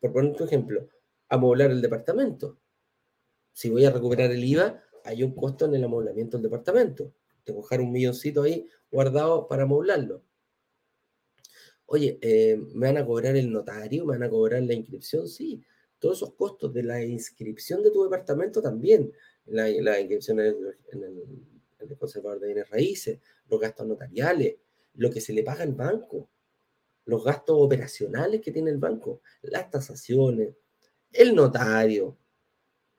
[0.00, 0.88] Por poner un ejemplo,
[1.28, 2.58] amoblar el departamento.
[3.52, 7.12] Si voy a recuperar el IVA, hay un costo en el amoblamiento del departamento.
[7.42, 10.22] Tengo que dejar un milloncito ahí guardado para amoblarlo
[11.88, 14.04] oye, eh, ¿me van a cobrar el notario?
[14.04, 15.26] ¿Me van a cobrar la inscripción?
[15.28, 15.64] Sí,
[15.98, 19.12] todos esos costos de la inscripción de tu departamento también,
[19.46, 20.56] la, inscripción en
[20.92, 24.56] el, conservador de bienes raíces, los gastos notariales,
[24.94, 26.28] lo que se le paga al banco,
[27.06, 30.54] los gastos operacionales que tiene el banco, las tasaciones,
[31.10, 32.18] el notario,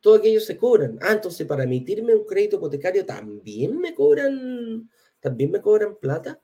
[0.02, 0.98] todo aquello se cobran.
[1.02, 6.42] Ah, entonces para emitirme un crédito hipotecario también me cobran, también me cobran plata.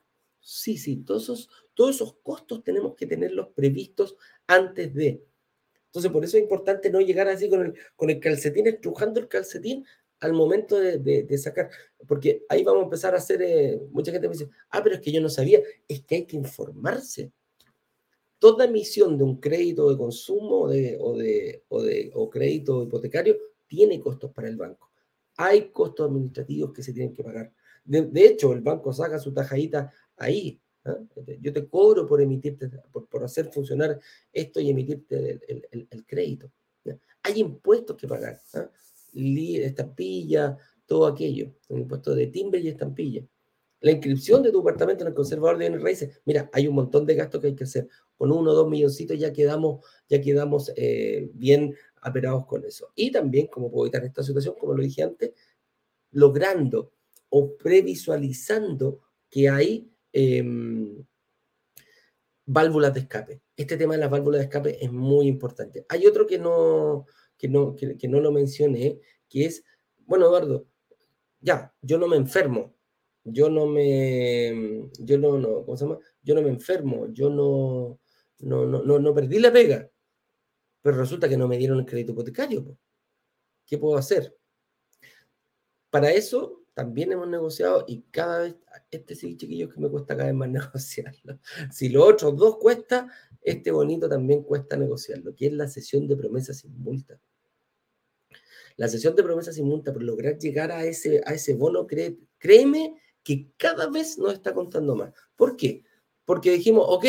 [0.48, 5.26] Sí, sí, todos esos, todos esos costos tenemos que tenerlos previstos antes de.
[5.86, 9.26] Entonces, por eso es importante no llegar así con el, con el calcetín, estrujando el
[9.26, 9.84] calcetín
[10.20, 11.68] al momento de, sacar,
[12.06, 15.00] porque ahí vamos a empezar a hacer, eh, mucha gente me dice, ah, pero es
[15.00, 17.32] que yo no sabía, es que hay que informarse.
[18.38, 23.36] Toda emisión de un crédito de consumo de, o, de, o, de, o crédito hipotecario
[23.66, 24.92] tiene costos para el banco.
[25.38, 27.52] Hay costos administrativos que se tienen que pagar.
[27.86, 30.60] De, hecho, el banco saca su tajadita ahí.
[30.84, 30.98] ¿ah?
[31.40, 33.98] Yo te cobro por emitirte, por, hacer funcionar
[34.32, 36.50] esto y emitirte el, crédito.
[37.22, 38.40] Hay impuestos que pagar.
[38.54, 38.70] ¿ah?
[39.14, 43.26] estampilla, todo aquello, un impuesto de timbre y estampilla.
[43.80, 47.04] La inscripción de tu apartamento en el conservador de bienes raíces, mira, hay un montón
[47.04, 47.88] de gastos que hay que hacer.
[48.16, 52.90] Con uno o dos milloncitos ya quedamos, ya quedamos eh, bien aperados con eso.
[52.94, 55.32] Y también, como puedo evitar esta situación, como lo dije antes,
[56.12, 56.92] logrando
[57.28, 61.04] o previsualizando que hay em,
[62.46, 63.42] válvulas de escape.
[63.54, 65.84] Este tema de las válvulas de escape es muy importante.
[65.90, 67.04] Hay otro que no,
[67.36, 69.62] que no, que, no lo mencioné, que es,
[70.06, 70.66] bueno, Eduardo,
[71.40, 72.74] ya, yo no me enfermo,
[73.24, 75.98] yo no me, yo no, no, ¿cómo se llama?
[76.22, 77.98] Yo no me enfermo, yo no,
[78.38, 79.90] no, no, no, perdí la pega,
[80.80, 82.78] pero resulta que no me dieron el crédito hipotecario.
[83.66, 84.34] ¿Qué puedo hacer?
[85.90, 88.56] Para eso también hemos negociado y cada vez,
[88.90, 91.38] este sí, chiquillos, que me cuesta cada vez más negociarlo.
[91.72, 93.10] Si los otros dos cuesta,
[93.40, 97.18] este bonito también cuesta negociarlo, que es la sesión de promesas sin multa.
[98.76, 103.00] La sesión de promesas sin multa, por lograr llegar a ese, a ese bono, créeme
[103.22, 105.14] que cada vez nos está contando más.
[105.34, 105.82] ¿Por qué?
[106.26, 107.06] Porque dijimos, ok,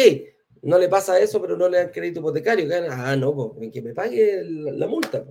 [0.61, 2.69] no le pasa eso, pero no le dan crédito hipotecario.
[2.89, 5.25] Ah, no, pues, que me pague la, multa.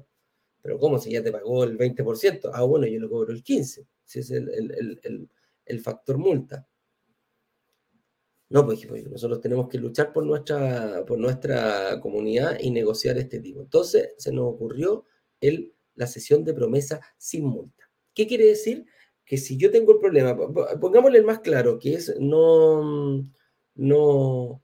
[0.61, 0.99] Pero ¿cómo?
[0.99, 2.51] Si ya te pagó el 20%.
[2.53, 3.87] Ah, bueno, yo le cobro el 15%.
[4.07, 5.29] Si es el,
[5.67, 6.67] el factor multa.
[8.49, 13.41] No, pues, pues nosotros tenemos que luchar por nuestra, por nuestra comunidad y negociar este
[13.41, 13.61] tipo.
[13.61, 15.05] Entonces se nos ocurrió
[15.41, 17.91] el, la sesión de promesa sin multa.
[18.15, 18.87] ¿Qué quiere decir?
[19.25, 20.37] Que si yo tengo el problema,
[20.81, 23.29] pongámosle el más claro, que es no,
[23.75, 24.63] no,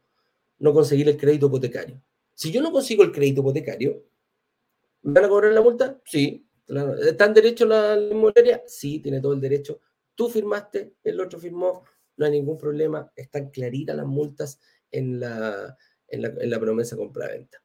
[0.58, 2.00] no conseguir el crédito hipotecario.
[2.34, 4.04] Si yo no consigo el crédito hipotecario,
[5.02, 6.00] ¿me van a cobrar la multa?
[6.04, 6.46] Sí.
[6.66, 8.62] ¿Está en derecho la, la?
[8.66, 9.80] Sí, tiene todo el derecho.
[10.14, 11.84] Tú firmaste, el otro firmó,
[12.16, 15.76] no hay ningún problema, están claritas las multas en la,
[16.08, 17.62] en la, en la promesa compra-venta.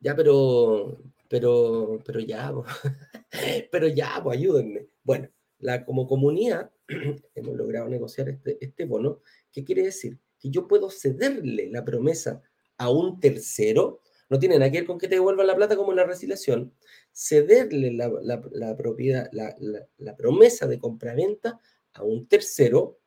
[0.00, 2.52] Ya, pero, pero, pero ya,
[3.70, 4.88] pero ya, pues ayúdenme.
[5.04, 5.28] Bueno,
[5.60, 6.72] la, como comunidad
[7.34, 9.20] hemos logrado negociar este, este bono.
[9.52, 10.18] ¿Qué quiere decir?
[10.38, 12.42] Que yo puedo cederle la promesa
[12.76, 14.01] a un tercero,
[14.32, 16.72] no tiene nada que ver con que te devuelvan la plata como en la resiliación,
[17.12, 19.54] cederle la, la, propiedad, la,
[19.98, 21.60] la, promesa de compra-venta
[21.92, 22.98] a un tercero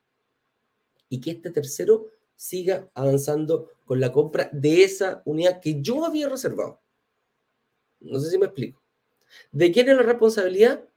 [1.09, 6.29] y que este tercero siga avanzando con la compra de esa unidad que yo había
[6.29, 6.79] reservado.
[8.01, 8.83] No sé si me explico.
[9.51, 10.87] ¿De quién es la responsabilidad?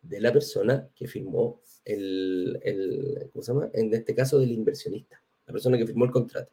[0.00, 3.68] De la persona que firmó el, ¿cómo se llama?
[3.74, 6.50] En este caso del inversionista, la persona que firmó el contrato.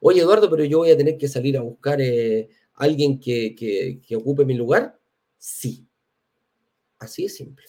[0.00, 4.16] Oye, Eduardo, pero yo voy a tener que salir a buscar eh, alguien que, que
[4.16, 4.98] ocupe mi lugar.
[5.38, 5.86] Sí.
[6.98, 7.66] Así es simple.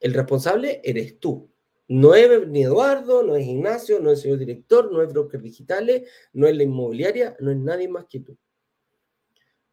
[0.00, 1.50] El responsable eres tú.
[1.88, 5.42] No es ni Eduardo, no es Ignacio, no es el señor director, no es broker
[5.42, 8.38] digitales, no es la inmobiliaria, no es nadie más que tú.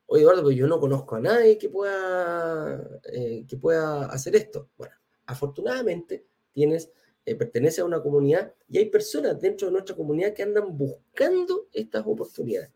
[0.08, 4.70] Oye, Eduardo, pues yo no conozco a nadie que pueda, eh, que pueda hacer esto.
[4.78, 4.96] Bueno,
[5.28, 6.92] afortunadamente tienes,
[7.24, 11.68] eh, pertenece a una comunidad y hay personas dentro de nuestra comunidad que andan buscando
[11.72, 12.72] estas oportunidades.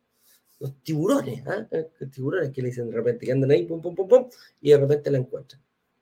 [0.61, 1.67] Los tiburones, ¿ah?
[1.99, 4.29] Los tiburones que le dicen de repente, que andan ahí, pum, pum, pum, pum,
[4.61, 5.59] y de repente la encuentran.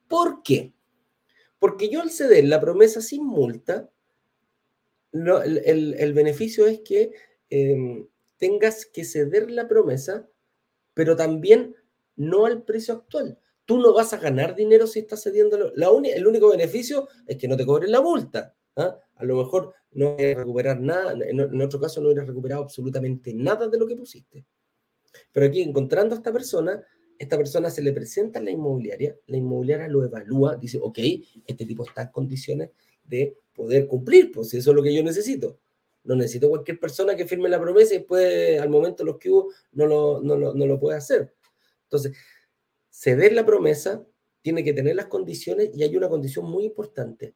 [0.09, 0.73] ¿Por qué?
[1.59, 3.89] Porque yo al ceder la promesa sin multa,
[5.13, 7.13] el, beneficio es que
[7.49, 8.05] em,
[8.37, 10.27] tengas que ceder la promesa,
[10.93, 11.73] pero también
[12.17, 13.39] no al precio actual.
[13.63, 15.71] Tú no vas a ganar dinero si estás cediendo.
[15.73, 18.55] El único beneficio es que no te cobren la multa.
[18.79, 18.99] ¿Ah?
[19.15, 23.33] A lo mejor no vas a recuperar nada, en, en caso no hubieras recuperado absolutamente
[23.33, 24.45] nada de lo que pusiste.
[25.31, 26.83] Pero aquí encontrando a esta persona,
[27.17, 30.99] esta persona se le presenta a la inmobiliaria, la inmobiliaria lo evalúa, dice, ok,
[31.45, 32.69] este tipo está en condiciones
[33.03, 35.59] de poder cumplir, pues eso es lo que yo necesito.
[36.03, 39.51] No necesito cualquier persona que firme la promesa y después al momento los que hubo
[39.73, 41.33] no lo, no lo, no lo puede hacer.
[41.83, 42.15] Entonces,
[42.89, 44.05] ceder la promesa
[44.41, 47.35] tiene que tener las condiciones y hay una condición muy importante.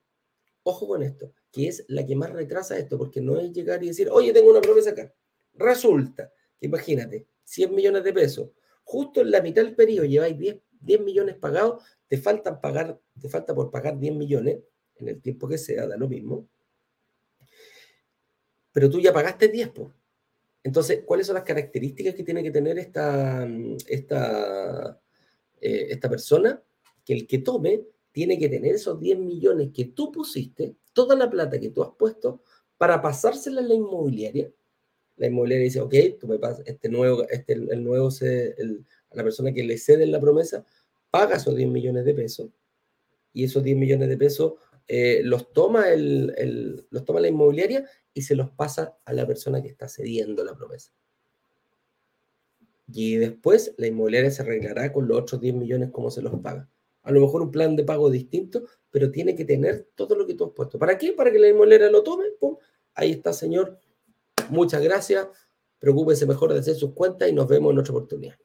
[0.63, 3.87] Ojo con esto, que es la que más retrasa esto, porque no es llegar y
[3.87, 5.13] decir, oye, tengo una promesa acá.
[5.55, 8.49] Resulta que imagínate, 100 millones de pesos,
[8.83, 13.29] justo en la mitad del periodo lleváis 10, 10 millones pagados, te faltan pagar, te
[13.29, 14.59] falta por pagar 10 millones,
[14.97, 16.47] en el tiempo que sea, da lo mismo.
[18.71, 19.89] Pero tú ya pagaste 10, pues.
[20.63, 23.47] Entonces, ¿cuáles son las características que tiene que tener esta,
[23.87, 25.01] esta,
[25.59, 26.63] eh, esta persona?
[27.03, 31.29] Que el que tome tiene que tener esos 10 millones que tú pusiste, toda la
[31.29, 32.41] plata que tú has puesto,
[32.77, 34.49] para pasársela a la inmobiliaria.
[35.17, 39.51] La inmobiliaria dice, ok, tú me pasas este nuevo, este, el nuevo, a la persona
[39.51, 40.65] que le cede la promesa,
[41.11, 42.49] paga esos 10 millones de pesos
[43.33, 44.53] y esos 10 millones de pesos
[44.87, 49.61] eh, los, toma el, los toma la inmobiliaria y se los pasa a la persona
[49.61, 50.91] que está cediendo la promesa.
[52.91, 56.69] Y después la inmobiliaria se arreglará con los otros 10 millones como se los paga.
[57.03, 60.33] A lo mejor un plan de pago distinto, pero tiene que tener todo lo que
[60.33, 60.79] tú has puesto.
[60.79, 61.13] ¿Para qué?
[61.13, 62.25] Para que la inmobiliaria lo tome.
[62.95, 63.79] Ahí está, señor.
[64.49, 65.27] Muchas gracias.
[65.79, 68.35] Preocúpese mejor de hacer sus cuentas y nos vemos en otra oportunidad.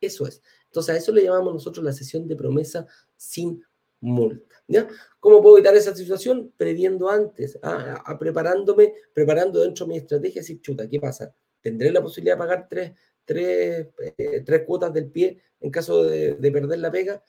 [0.00, 0.42] Eso es.
[0.66, 3.62] Entonces, a eso le llamamos nosotros la sesión de promesa sin
[4.00, 4.56] multa.
[4.68, 4.86] ¿ya?
[5.18, 6.52] ¿Cómo puedo evitar esa situación?
[6.56, 11.34] Previendo antes, a, preparándome, preparando dentro de mi estrategia, si chuta, ¿qué pasa?
[11.60, 12.92] ¿Tendré la posibilidad de pagar tres,
[13.24, 17.22] tres, eh, tres cuotas del pie en caso de, perder la pega?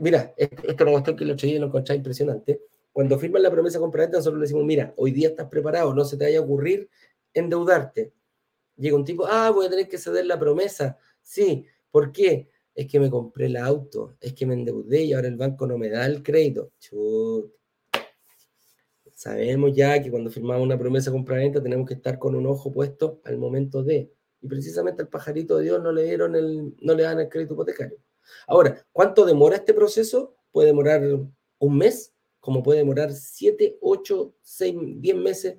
[0.00, 2.62] Mira, esto es una cuestión que el otro día lo encontré impresionante.
[2.92, 6.16] Cuando firman la promesa compraventa, nosotros le decimos, mira, hoy día estás preparado, no se
[6.16, 6.88] te vaya a ocurrir
[7.32, 8.12] endeudarte.
[8.76, 10.98] Llega un tipo, ah, voy a tener que ceder la promesa.
[11.22, 12.48] Sí, ¿por qué?
[12.74, 15.78] es que me compré el auto, es que me endeudé y ahora el banco no
[15.78, 16.72] me da el crédito.
[16.78, 17.52] Chut.
[19.14, 23.20] Sabemos ya que cuando firmamos una promesa compra-venta tenemos que estar con un ojo puesto
[23.24, 24.10] al momento de.
[24.40, 27.54] Y precisamente al pajarito de Dios no le dieron el, no le dan el crédito
[27.54, 27.98] hipotecario.
[28.46, 30.34] Ahora, ¿cuánto demora este proceso?
[30.50, 31.02] Puede demorar
[31.58, 35.58] un mes, como puede demorar siete, ocho, seis, diez meses.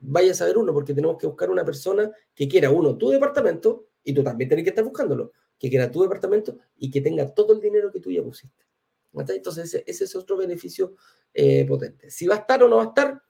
[0.00, 3.86] Vaya a saber uno, porque tenemos que buscar una persona que quiera, uno, tu departamento,
[4.02, 7.52] y tú también tienes que estar buscándolo que quiera tu departamento y que tenga todo
[7.52, 8.64] el dinero que tú ya pusiste.
[9.12, 10.94] Entonces, ese, es otro beneficio
[11.34, 12.10] eh, potente.
[12.10, 13.22] Si va a estar o no va a estar,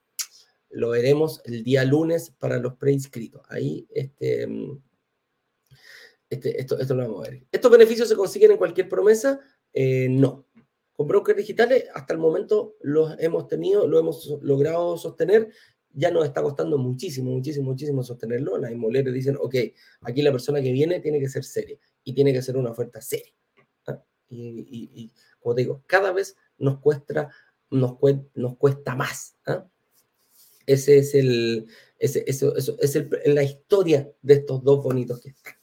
[0.70, 3.42] lo veremos el día lunes para los preinscritos.
[3.48, 4.46] Ahí, este,
[6.30, 7.44] este, esto, esto lo vamos a ver.
[7.52, 9.40] ¿Estos beneficios se consiguen en cualquier promesa?
[9.72, 10.46] Eh, no.
[10.94, 15.50] Con brokers digitales, hasta el momento los hemos tenido, lo hemos logrado sostener
[15.92, 18.58] ya nos está costando muchísimo, muchísimo, muchísimo sostenerlo.
[18.58, 19.54] Las inmobiliarias dicen, ok,
[20.02, 23.00] aquí la persona que viene tiene que ser seria y tiene que ser una oferta
[23.00, 23.32] seria.
[23.86, 24.02] ¿ah?
[24.28, 27.30] Y, como te digo, cada vez nos cuesta,
[27.70, 27.96] nos,
[28.34, 29.36] nos cuesta más.
[29.46, 29.66] ¿ah?
[30.66, 31.66] Ese es el,
[31.98, 35.54] ese, eso, eso, es el, la historia de estos dos bonitos que están.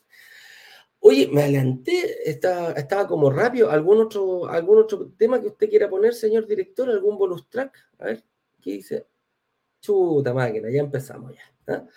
[1.00, 3.70] Oye, me adelanté, estaba, estaba como rápido.
[3.70, 6.90] ¿Algún otro, ¿Algún otro tema que usted quiera poner, señor director?
[6.90, 7.78] ¿Algún bonus track?
[8.00, 8.24] A ver,
[8.62, 9.08] ¿qué dice?
[9.80, 11.74] Chuta máquina, ya empezamos ya.
[11.74, 11.88] ¿ah?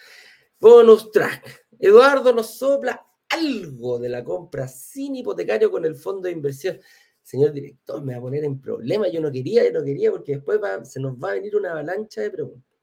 [0.60, 1.66] Bonus track.
[1.78, 6.78] Eduardo nos sopla algo de la compra sin hipotecario con el fondo de inversión.
[7.22, 9.08] Señor director, me va a poner en problema.
[9.08, 12.20] Yo no quería, yo no quería, porque después se nos va a venir una avalancha
[12.20, 12.78] de preguntas.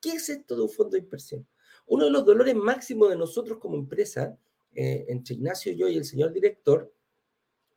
[0.00, 1.46] ¿Qué es esto de un fondo de inversión?
[1.86, 4.38] Uno de los dolores máximos de nosotros como empresa,
[4.80, 6.94] eh, entre Ignacio, yo y el señor director,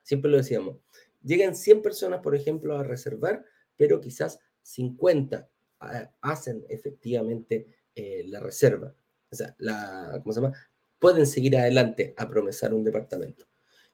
[0.04, 0.78] siempre lo decíamos,
[1.24, 3.44] llegan 100 personas, por ejemplo, a reservar,
[3.76, 5.50] pero quizás 50
[6.22, 8.94] hacen efectivamente eh, la reserva.
[9.32, 10.54] O sea, la, ¿cómo se llama?
[11.00, 13.48] Pueden seguir adelante a promesar un departamento.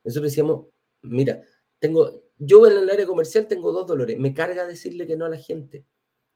[0.04, 0.66] Nosotros decíamos,
[1.04, 1.42] mira,
[1.80, 4.20] tengo, yo en el área comercial tengo dos dolores.
[4.20, 5.86] Me carga decirle que no a la gente.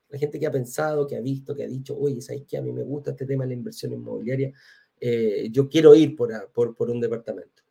[0.07, 2.57] La gente que ha pensado, que ha visto, que ha dicho, oye, ¿sabes qué?
[2.57, 4.53] A mí me gusta este tema de la inversión inmobiliaria.
[5.01, 7.63] Eh, yo quiero ir por, por, por un departamento.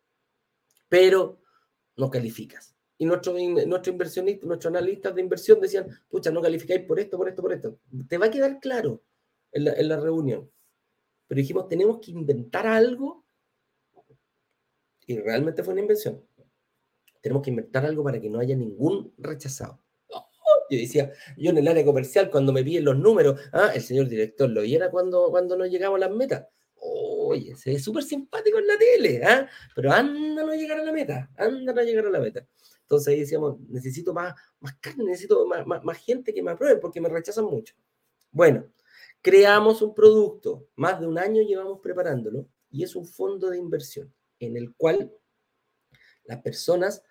[0.87, 1.39] Pero
[1.95, 6.99] no calificas y nuestros nuestro inversionistas, nuestros analistas de inversión decían, pucha, no calificáis por
[6.99, 7.79] esto, por esto, por esto.
[8.07, 9.01] Te va a quedar claro
[9.51, 10.51] en la, en la reunión.
[11.27, 13.25] Pero dijimos, tenemos que inventar algo
[15.07, 16.23] y realmente fue una invención.
[17.21, 19.81] Tenemos que inventar algo para que no haya ningún rechazado.
[20.69, 24.09] Yo decía, yo en el área comercial, cuando me piden los números, ah, el señor
[24.09, 26.45] director lo viera cuando, cuando no llegamos a las metas.
[26.83, 29.47] Oye, se ve súper simpático en la tele, ¿ah?
[29.75, 32.47] pero anda a llegar a la meta, anda a llegar a la meta.
[32.81, 36.99] Entonces ahí decíamos, necesito más, más carne, necesito más, más, gente que me apruebe porque
[36.99, 37.75] me rechazan mucho.
[38.31, 38.65] Bueno,
[39.21, 44.11] creamos un producto, más de un año llevamos preparándolo y es un fondo de inversión
[44.39, 45.13] en el cual
[46.25, 47.03] las personas,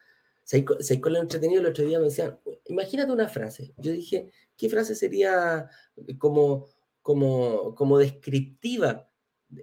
[0.42, 3.72] se con el entretenido el otro día me decían, imagínate una frase.
[3.76, 5.70] Yo dije, ¿qué frase sería
[6.18, 6.66] como,
[7.02, 9.09] como, como descriptiva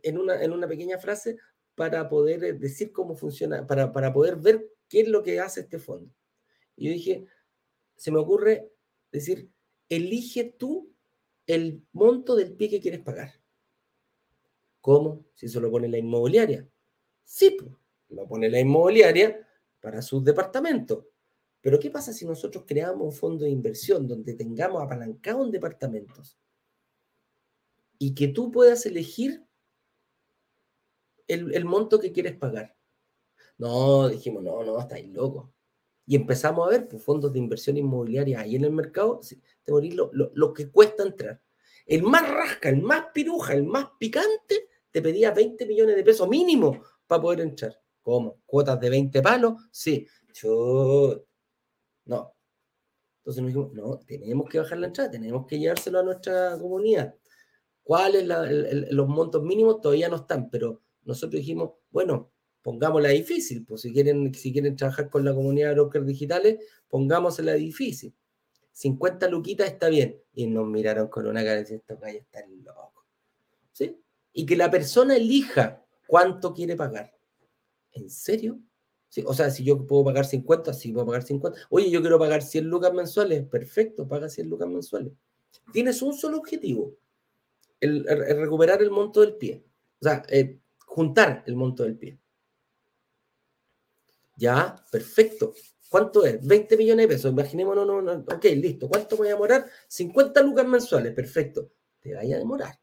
[0.03, 1.37] en una, en una pequeña frase
[1.75, 5.79] para poder decir cómo funciona, para, para poder ver ¿Qué es lo que hace este
[5.79, 6.13] fondo?
[6.75, 7.25] Y yo dije,
[7.95, 8.71] se me ocurre
[9.11, 9.49] decir,
[9.89, 10.93] elige tú
[11.45, 13.33] el monto del pie que quieres pagar.
[14.81, 15.25] ¿Cómo?
[15.33, 16.67] Si eso lo pone la inmobiliaria.
[17.23, 17.57] Sí,
[18.09, 19.45] lo pone la inmobiliaria
[19.81, 21.05] para sus departamentos.
[21.61, 26.37] Pero ¿qué pasa si nosotros creamos un fondo de inversión donde tengamos apalancado en departamentos
[27.99, 29.45] y que tú puedas elegir
[31.27, 32.75] el, monto que quieres pagar?
[33.57, 35.49] No, dijimos, no, no, estáis locos.
[36.05, 39.19] Y empezamos a ver pues, fondos de inversión inmobiliaria ahí en el mercado,
[39.63, 41.41] te morís lo, lo, que cuesta entrar.
[41.85, 46.27] El más rasca, el más piruja, el más picante, te pedía 20 millones de pesos
[46.29, 47.77] mínimo para poder entrar.
[48.01, 48.41] ¿Cómo?
[48.45, 49.53] ¿Cuotas de 20 palos?
[49.71, 50.07] Sí.
[50.33, 51.25] Yo...
[52.05, 52.33] No.
[53.19, 57.13] Entonces nos dijimos, no, tenemos que bajar la entrada, tenemos que llevárselo a nuestra comunidad.
[57.83, 58.25] ¿Cuáles
[58.91, 59.81] los montos mínimos?
[59.81, 62.31] Todavía no están, pero nosotros dijimos, bueno,
[62.61, 67.53] pongámosla difícil, pues si quieren, si quieren trabajar con la comunidad de brokers digitales, pongámosla
[67.53, 68.13] difícil.
[68.73, 70.21] 50 luquitas está bien.
[70.33, 73.05] Y nos miraron con una cara de estos gallos están locos.
[73.71, 73.99] ¿Sí?
[74.33, 77.11] Y que la persona elija cuánto quiere pagar.
[77.93, 78.59] ¿En serio?
[79.09, 81.57] Sí, o sea, si yo puedo pagar 50, sí puedo pagar 50.
[81.69, 83.47] Oye, yo quiero pagar 100 lucas mensuales.
[83.47, 85.13] Perfecto, paga 100 lucas mensuales.
[85.71, 86.95] Tienes un solo objetivo,
[87.79, 89.63] el, recuperar el monto del pie.
[90.01, 90.59] O sea, eh,
[90.97, 92.19] juntar el monto del pie.
[94.35, 95.53] Ya, perfecto.
[95.89, 96.43] ¿Cuánto es?
[96.43, 97.31] 20 millones de pesos.
[97.31, 98.89] Imaginémonos, no, no, ok, listo.
[98.89, 99.67] ¿Cuánto voy a demorar?
[99.87, 101.13] 50 lucas mensuales.
[101.13, 101.69] Perfecto.
[101.99, 102.79] Te vaya a demorar.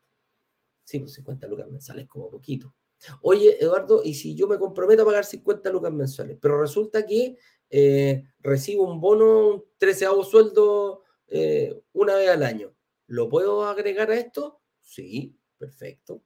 [0.84, 2.72] Sí, pues 50 lucas mensuales como poquito.
[3.20, 6.38] Oye, Eduardo, ¿y si yo me comprometo a pagar 50 lucas mensuales?
[6.40, 7.36] Pero resulta que
[7.68, 12.76] eh, recibo un bono, un treceavo sueldo eh, una vez al año.
[13.08, 14.60] ¿Lo puedo agregar a esto?
[14.82, 16.22] Sí, perfecto.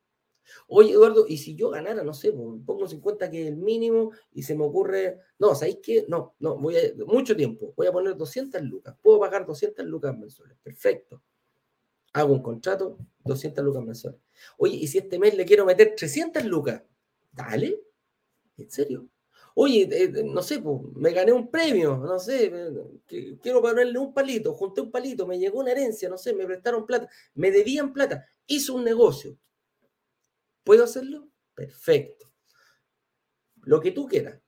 [0.67, 4.13] Oye, Eduardo, ¿y si yo ganara, no sé, pues, pongo 50 que es el mínimo
[4.33, 6.05] y se me ocurre, no, ¿sabéis qué?
[6.09, 10.17] No, no, voy a, mucho tiempo, voy a poner 200 lucas, puedo pagar 200 lucas
[10.17, 11.23] mensuales, perfecto.
[12.13, 14.21] Hago un contrato, 200 lucas mensuales.
[14.57, 16.83] Oye, ¿y si este mes le quiero meter 300 lucas?
[17.33, 17.81] Dale,
[18.57, 19.09] ¿en serio?
[19.61, 22.53] Oye, eh, no sé, pues, me gané un premio, no sé,
[23.43, 26.87] quiero ponerle un palito, junté un palito, me llegó una herencia, no sé, me prestaron
[26.87, 29.37] plata, me debían plata, hice un negocio,
[30.69, 31.31] ¿Puedo hacerlo?
[31.55, 32.31] Perfecto.
[33.63, 34.39] Lo que tú quieras.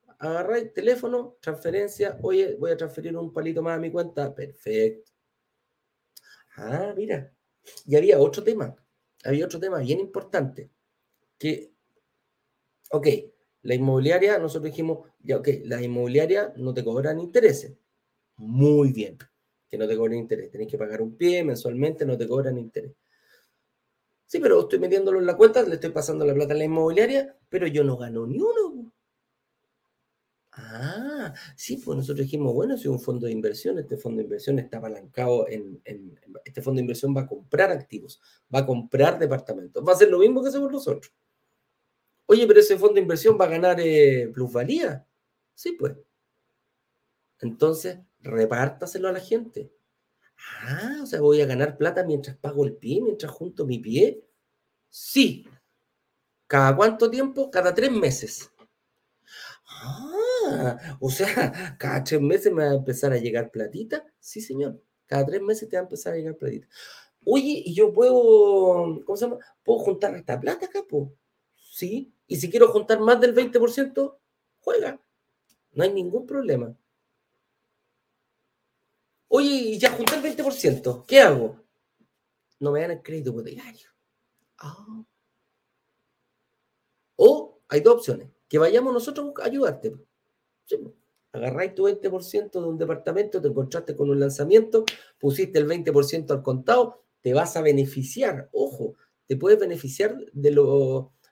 [0.55, 2.19] el teléfono, transferencia.
[2.21, 4.35] Oye, voy a transferir un palito más a mi cuenta.
[4.35, 5.13] Perfecto.
[6.57, 7.33] Ah, mira.
[7.87, 8.77] Y había otro tema.
[9.25, 10.71] Había otro tema bien importante.
[11.39, 11.73] Que,
[12.91, 13.07] ok,
[13.63, 17.79] la inmobiliaria, nosotros dijimos, ya, ok, la inmobiliaria no te cobran intereses.
[18.37, 19.17] Muy bien.
[19.71, 20.51] Que no te cobran interés.
[20.51, 22.93] Tenés que pagar un pie mensualmente, no te cobran interés.
[24.31, 27.37] Sí, pero estoy metiéndolo en la cuenta, le estoy pasando la plata a la inmobiliaria,
[27.49, 28.93] pero yo no gano ni uno.
[30.53, 34.61] Ah, sí, pues nosotros dijimos, bueno, si un fondo de inversión, este fondo de inversión
[34.61, 35.83] está apalancado en,
[36.45, 38.21] este fondo de inversión va a comprar activos,
[38.55, 41.13] va a comprar departamentos, va a hacer lo mismo que hacemos nosotros.
[42.27, 45.05] Oye, pero ese fondo de inversión va a ganar eh, plusvalía.
[45.55, 45.97] Sí, pues.
[47.41, 49.73] Entonces, repártaselo a la gente.
[50.63, 54.25] Ah, o sea, voy a ganar plata mientras pago el pie, mientras junto mi pie.
[54.91, 55.47] Sí.
[56.47, 57.51] ¿Cada cuánto tiempo?
[57.51, 58.51] Cada tres meses.
[59.67, 64.05] Ah, o sea, cada tres meses me va a empezar a llegar platita.
[64.19, 64.83] Sí, señor.
[65.07, 66.69] Cada tres meses te va a empezar a llegar platita.
[67.25, 69.39] Oye, ¿y yo puedo, ¿cómo se llama?
[69.63, 71.15] ¿Puedo juntar esta plata, capo?
[71.57, 72.13] Sí.
[72.27, 74.19] Y si quiero juntar más del 20%,
[74.61, 75.01] juega.
[75.73, 76.75] No hay ningún problema.
[79.33, 81.65] Oye, ya junté el 20%, ¿qué hago?
[82.59, 83.89] No me dan el crédito hipotecario.
[84.59, 85.05] Ah.
[87.15, 89.95] O hay dos opciones, que vayamos nosotros a ayudarte.
[91.31, 94.85] agarráis tu 20% de un departamento, te encontraste con un lanzamiento,
[95.21, 100.51] pusiste el 20% al contado, te vas a beneficiar, ojo, te puedes beneficiar de,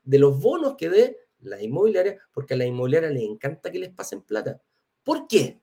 [0.04, 3.90] de los bonos que dé la inmobiliaria, porque a la inmobiliaria le encanta que les
[3.92, 4.62] pasen plata.
[5.02, 5.60] ¿Por qué?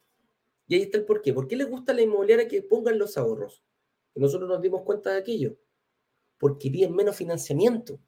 [0.68, 1.34] Y ahí está el porqué.
[1.34, 3.64] ¿Por qué les gusta la inmobiliaria que pongan los ahorros?
[4.16, 5.58] nosotros nos dimos cuenta de aquello.
[6.38, 8.00] Porque tienen menos financiamiento.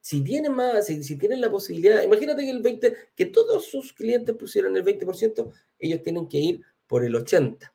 [0.00, 4.36] Si tienen más, si, tienen la posibilidad, imagínate que el 20, que todos sus clientes
[4.36, 7.72] pusieron el 20%, ellos tienen que ir por el 80%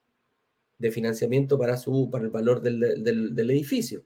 [0.77, 4.05] de financiamiento para, su, para el valor del, del, edificio.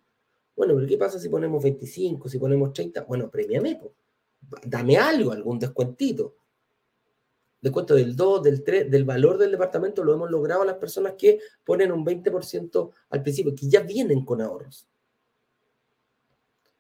[0.56, 3.04] Bueno, pero ¿qué pasa si ponemos 25, si ponemos 30?
[3.04, 3.80] Bueno, premiame,
[4.66, 6.36] dame algo, algún descuentito
[7.66, 11.16] descuento del 2, del 3, del valor del departamento, lo hemos logrado a las personas
[11.18, 14.88] que ponen un 20% al principio, que ya vienen con ahorros.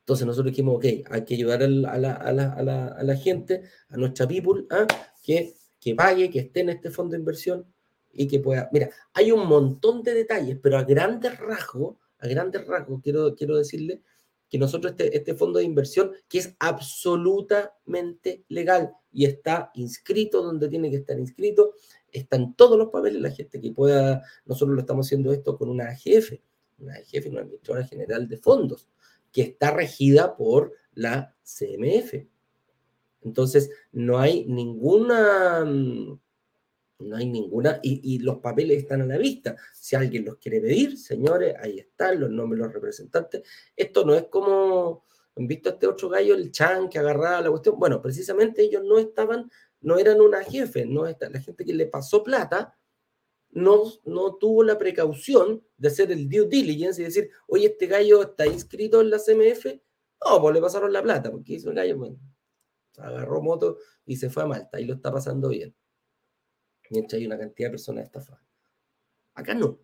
[0.01, 4.85] Entonces nosotros dijimos, ok, hay que ayudar a la, gente, a nuestra people, ¿ah?
[5.23, 7.65] que, que vaya, que esté en este fondo de inversión
[8.13, 8.69] y que pueda...
[8.71, 13.57] Mira, hay un montón de detalles, pero a grandes rasgos, a grandes rasgos, quiero, quiero
[13.57, 14.03] decirle
[14.49, 20.67] que nosotros este, este fondo de inversión, que es absolutamente legal y está inscrito donde
[20.67, 21.73] tiene que estar inscrito,
[22.11, 25.89] están todos los papeles, la gente que pueda, nosotros lo estamos haciendo esto con una
[25.89, 26.33] AGF,
[26.79, 28.87] una AGF, una administradora general de fondos,
[29.31, 32.25] que está regida por la CMF.
[33.23, 36.19] Entonces, no hay ninguna, mm,
[36.99, 39.55] no hay ninguna, y, los papeles están a la vista.
[39.73, 43.43] Si alguien los quiere pedir, señores, ahí están los nombres de los representantes.
[43.75, 47.49] Esto no es como, ¿han visto a este otro gallo, el Chan, que agarraba la
[47.49, 47.77] cuestión?
[47.77, 49.49] Bueno, precisamente ellos no estaban,
[49.81, 52.77] no eran una jefe, no está, la gente que le pasó plata
[53.51, 58.21] no, no tuvo la precaución de hacer el due diligence y decir, oye, este gallo
[58.21, 59.65] está inscrito en la CMF.
[60.25, 62.19] No, pues le pasaron la plata, porque hizo el gallo, bueno,
[62.97, 65.73] agarró moto y se fue a Malta y lo está pasando bien.
[66.89, 68.43] Mientras hay una cantidad de personas estafadas.
[69.33, 69.79] Acá no.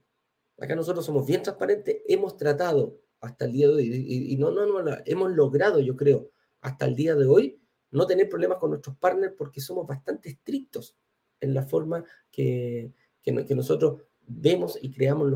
[0.59, 4.65] Acá nosotros somos bien transparentes, hemos tratado hasta el día de hoy, y, no, no,
[4.65, 6.31] no, hemos logrado, yo creo,
[6.61, 7.59] hasta el día de hoy,
[7.91, 10.95] no tener problemas con nuestros partners porque somos bastante estrictos
[11.39, 15.29] en la forma que, que, nosotros vemos y creamos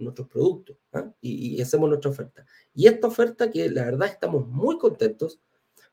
[0.00, 1.12] nuestros productos ¿ah?
[1.20, 2.46] y, hacemos nuestra oferta.
[2.74, 5.40] Y esta oferta, que la verdad estamos muy contentos,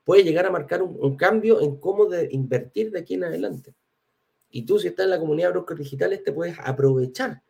[0.03, 3.73] puede llegar a marcar un, cambio en cómo de invertir de aquí en adelante.
[4.49, 7.43] Y tú, si estás en la comunidad de brokers digitales, te puedes aprovechar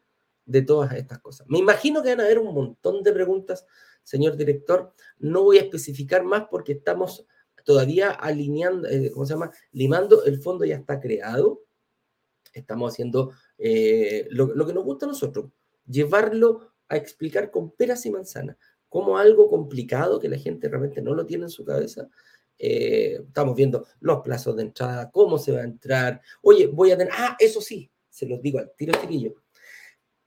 [0.46, 1.48] de todas estas cosas.
[1.50, 3.66] Me imagino que van a haber un montón de preguntas,
[4.04, 4.94] señor director.
[5.20, 7.28] No voy a especificar más porque estamos
[7.66, 9.52] todavía alineando, eh, ¿cómo se llama?
[9.74, 11.66] Limando, el fondo ya está creado.
[12.54, 15.52] Estamos haciendo eh, lo, lo, que nos gusta a nosotros,
[15.86, 18.56] llevarlo a explicar con peras y manzanas,
[18.90, 22.10] como algo complicado que la gente realmente no lo tiene en su cabeza,
[22.60, 26.22] eh, estamos viendo los plazos de entrada, cómo se va a entrar.
[26.42, 29.36] Oye, voy a tener, ah, eso sí, se los digo al tiro chiquillo.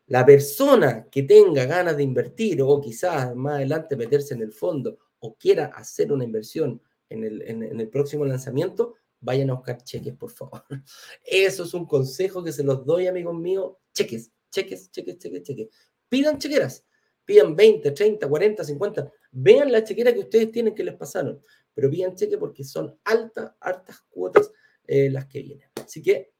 [0.06, 4.98] La persona que tenga ganas de invertir o quizás más adelante meterse en el fondo
[5.20, 10.14] o quiera hacer una inversión en el, en, el próximo lanzamiento, vayan a buscar cheques,
[10.14, 10.64] por favor.
[11.24, 13.74] Eso es un consejo que se los doy, amigos míos.
[13.92, 15.68] Cheques, cheques, cheques, cheques, cheques.
[16.08, 16.84] Pidan chequeras.
[17.24, 19.12] Pidan 20, 30, 40, 50.
[19.32, 21.40] Vean la chequera que ustedes tienen que les pasaron
[21.74, 24.50] pero bien cheque porque son altas, altas cuotas
[24.86, 25.68] eh, las que vienen.
[25.76, 26.32] Así que,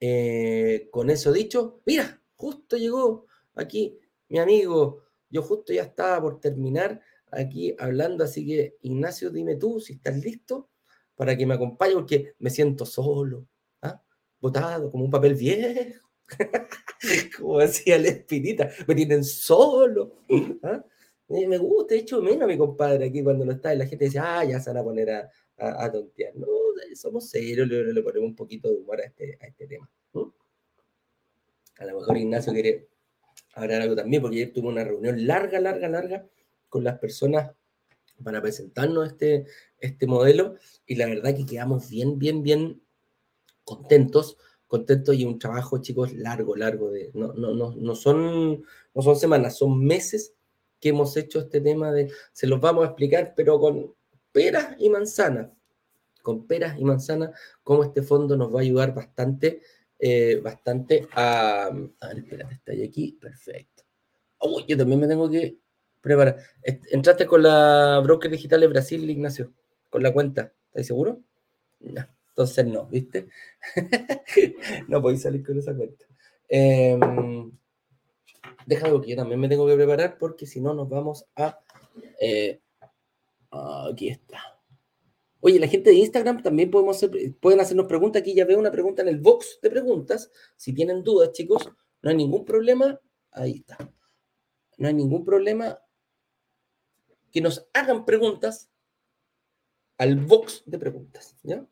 [0.00, 3.98] eh, con eso dicho, mira, justo llegó aquí
[4.28, 7.00] mi amigo, yo justo ya estaba por terminar
[7.30, 10.70] aquí hablando, así que Ignacio, dime tú si estás listo
[11.14, 13.46] para que me acompañe, porque me siento solo,
[13.82, 14.02] ¿ah?
[14.40, 16.08] botado, como un papel viejo,
[17.36, 20.16] como decía la espinita, me tienen solo.
[20.62, 20.84] ¿ah?
[21.28, 24.18] Me gusta, hecho menos a mi compadre aquí cuando no está y la gente dice,
[24.18, 26.34] ah, ya se van a poner a, a, tontear.
[26.36, 26.46] No,
[26.94, 29.90] somos serios, le, ponemos un poquito de humor a este, a este tema.
[31.78, 32.88] A lo mejor Ignacio quiere
[33.54, 36.26] hablar algo también, porque ayer tuve una reunión larga, larga, larga
[36.68, 37.52] con las personas
[38.22, 39.46] para presentarnos este,
[39.78, 40.54] este modelo
[40.86, 42.80] y la verdad que quedamos bien, bien, bien
[43.64, 48.62] contentos, contentos y un trabajo, chicos, largo, largo, de, no, no, no, no, son,
[48.94, 50.33] no son semanas, son meses
[50.80, 53.94] que hemos hecho este tema de, se los vamos a explicar, pero con
[54.32, 55.50] peras y manzanas,
[56.22, 57.30] con peras y manzanas,
[57.62, 59.62] cómo este fondo nos va a ayudar bastante,
[59.98, 61.66] eh, bastante a...
[61.66, 63.84] A ver, espérate, está ahí aquí, perfecto.
[64.38, 65.58] Oh, yo también me tengo que
[66.00, 66.36] preparar.
[66.62, 69.52] ¿Entraste con la broker digital de Brasil, Ignacio?
[69.88, 70.52] ¿Con la cuenta?
[70.68, 71.20] ¿Estás seguro?
[71.80, 73.28] No, entonces no, ¿viste?
[74.88, 76.04] no podéis salir con esa cuenta.
[76.48, 76.98] Eh,
[78.66, 81.60] déjame que yo también me tengo que preparar porque si no nos vamos a...
[82.20, 82.60] Eh,
[83.50, 84.54] aquí está.
[85.40, 88.22] Oye, la gente de Instagram también podemos hacer, pueden hacernos preguntas.
[88.22, 90.30] Aquí ya veo una pregunta en el box de preguntas.
[90.56, 92.98] Si tienen dudas, chicos, no hay ningún problema.
[93.30, 93.92] Ahí está.
[94.78, 95.78] No hay ningún problema
[97.30, 98.70] que nos hagan preguntas
[99.98, 101.36] al box de preguntas.
[101.42, 101.66] ¿ya?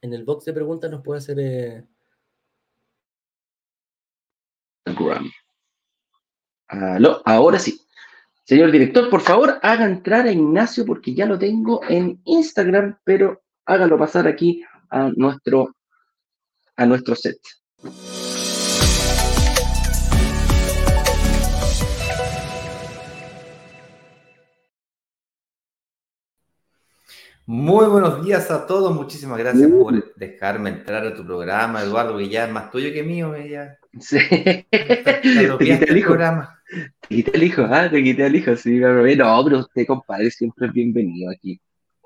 [0.00, 1.38] En el box de preguntas nos puede hacer...
[1.40, 1.84] Eh,
[7.24, 7.80] ahora sí.
[8.44, 13.42] Señor director, por favor, haga entrar a Ignacio porque ya lo tengo en Instagram, pero
[13.64, 15.76] hágalo pasar aquí a nuestro,
[16.76, 17.38] a nuestro set.
[27.52, 28.94] Muy buenos días a todos.
[28.94, 29.82] Muchísimas gracias uh.
[29.82, 33.36] por dejarme entrar a tu programa, Eduardo, que ya es más tuyo que mío.
[33.36, 33.76] Ya.
[33.98, 34.18] Sí.
[34.30, 36.16] Te, quité el hijo.
[36.16, 38.78] Te quité el hijo, ah, te quité el hijo, sí.
[38.78, 41.60] No, pero usted, compadre, siempre es bienvenido aquí.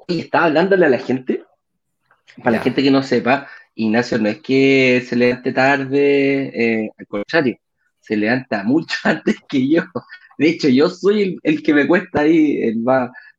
[0.08, 1.44] Y estaba hablándole a la gente,
[2.38, 7.06] para la gente que no sepa, Ignacio no es que se levante tarde, eh, al
[7.06, 7.58] contrario,
[8.00, 9.82] se levanta mucho antes que yo.
[10.38, 12.78] De hecho, yo soy el, que me cuesta ahí, el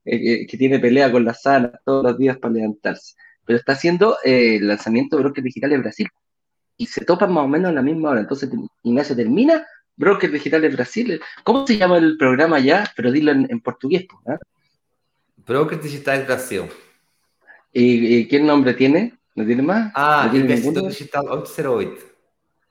[0.06, 3.16] va, que tiene pelea con la sala todos los días para levantarse.
[3.45, 6.08] Pero está haciendo eh, el lanzamiento de Broker Digital en Brasil.
[6.78, 8.22] Y se topan más o menos a la misma hora.
[8.22, 8.49] Entonces,
[8.84, 11.22] Ignacio termina Broker Digital de Brasil.
[11.43, 12.91] ¿Cómo se llama el programa ya?
[12.95, 14.03] Pero dilo en, portugués.
[14.28, 14.38] ¿eh?
[15.38, 16.64] Broker Digital Brasil.
[17.72, 19.18] ¿Y, qué nombre tiene?
[19.36, 19.91] ¿No tiene más?
[19.95, 22.14] Ah, ¿No Digital 808.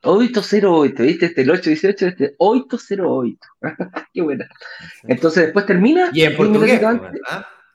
[0.05, 1.27] 808, ¿viste?
[1.27, 3.39] Este el 818, este 808.
[4.13, 4.49] Qué buena.
[5.05, 6.11] Entonces después termina.
[6.13, 6.81] Y en portugués.
[6.81, 7.23] Pues,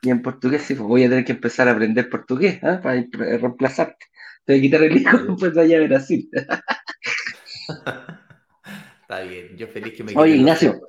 [0.02, 2.78] y en portugués sí, pues voy a tener que empezar a aprender portugués ¿eh?
[2.82, 4.06] para reemplazarte.
[4.44, 6.30] Te voy a quitar el hijo después de allá a Brasil.
[9.02, 10.80] Está bien, yo feliz que me Oye, Ignacio,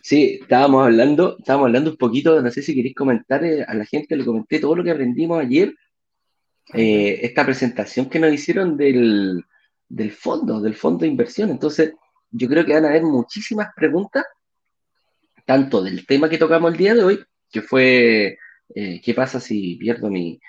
[0.00, 3.84] sí, estábamos hablando, estábamos hablando un poquito, no sé si queréis comentar eh, a la
[3.84, 5.74] gente, le comenté todo lo que aprendimos ayer,
[6.74, 9.44] eh, esta presentación que nos hicieron del,
[9.88, 11.50] del fondo, del fondo de inversión.
[11.50, 11.94] Entonces,
[12.30, 14.24] yo creo que van a haber muchísimas preguntas,
[15.44, 18.38] tanto del tema que tocamos el día de hoy, que fue
[18.74, 20.40] eh, qué pasa si pierdo mi,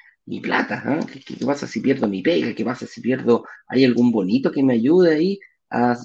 [0.42, 1.00] plata, ¿ah?
[1.06, 4.74] ¿Qué, pasa si pierdo mi pega, qué pasa si pierdo, hay algún bonito que me
[4.74, 5.96] ayude ahí a,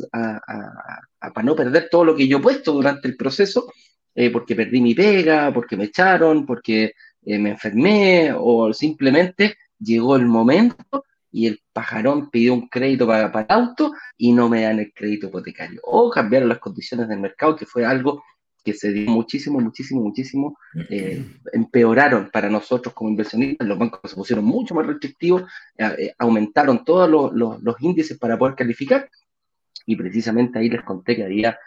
[1.18, 3.72] para no perder todo lo que yo he puesto durante el proceso,
[4.14, 6.92] eh, porque perdí mi pega, porque me echaron, porque
[7.24, 13.32] eh, me enfermé o simplemente llegó el momento y el pajarón pidió un crédito para,
[13.32, 15.80] para auto y no me dan el crédito hipotecario.
[15.82, 18.22] O cambiaron las condiciones del mercado, que fue algo
[18.62, 20.56] que se dio muchísimo, muchísimo, muchísimo,
[20.88, 25.42] eh, empeoraron para nosotros como inversionistas, los bancos se pusieron mucho más restrictivos,
[25.76, 29.10] eh, eh, aumentaron todos los, los, índices para poder calificar,
[29.84, 31.58] y precisamente ahí les conté que había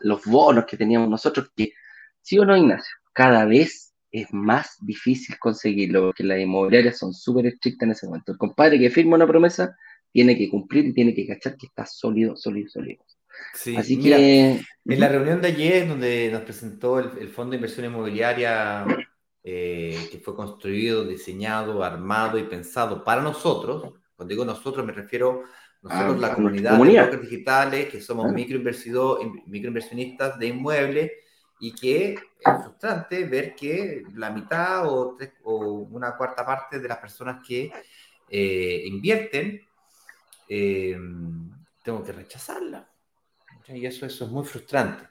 [0.00, 1.72] los bonos que teníamos nosotros, que,
[2.20, 7.46] sí o no, Ignacio, cada vez es más difícil conseguirlo, porque las inmobiliarias son súper
[7.46, 8.32] estrictas en ese momento.
[8.32, 9.74] El compadre que firma una promesa
[10.12, 13.02] tiene que cumplir y tiene que cachar que está sólido, sólido, sólido.
[13.54, 14.60] Sí, Así que...
[14.84, 18.84] En la reunión de ayer, donde nos presentó el, Fondo de Inversión Inmobiliaria,
[19.42, 25.44] eh, que fue construido, diseñado, armado y pensado para nosotros, cuando digo nosotros me refiero
[25.80, 28.34] nosotros, ah, la comunidad, de brokers digitales, que somos ah.
[29.46, 31.10] microinversionistas de inmuebles,
[31.62, 37.40] y que es frustrante ver que la mitad o, una cuarta parte de las personas
[37.46, 37.70] que
[38.28, 39.60] eh, invierten,
[40.48, 40.98] eh,
[41.84, 42.88] tengo que rechazarla.
[43.68, 45.04] Y eso, eso es muy frustrante.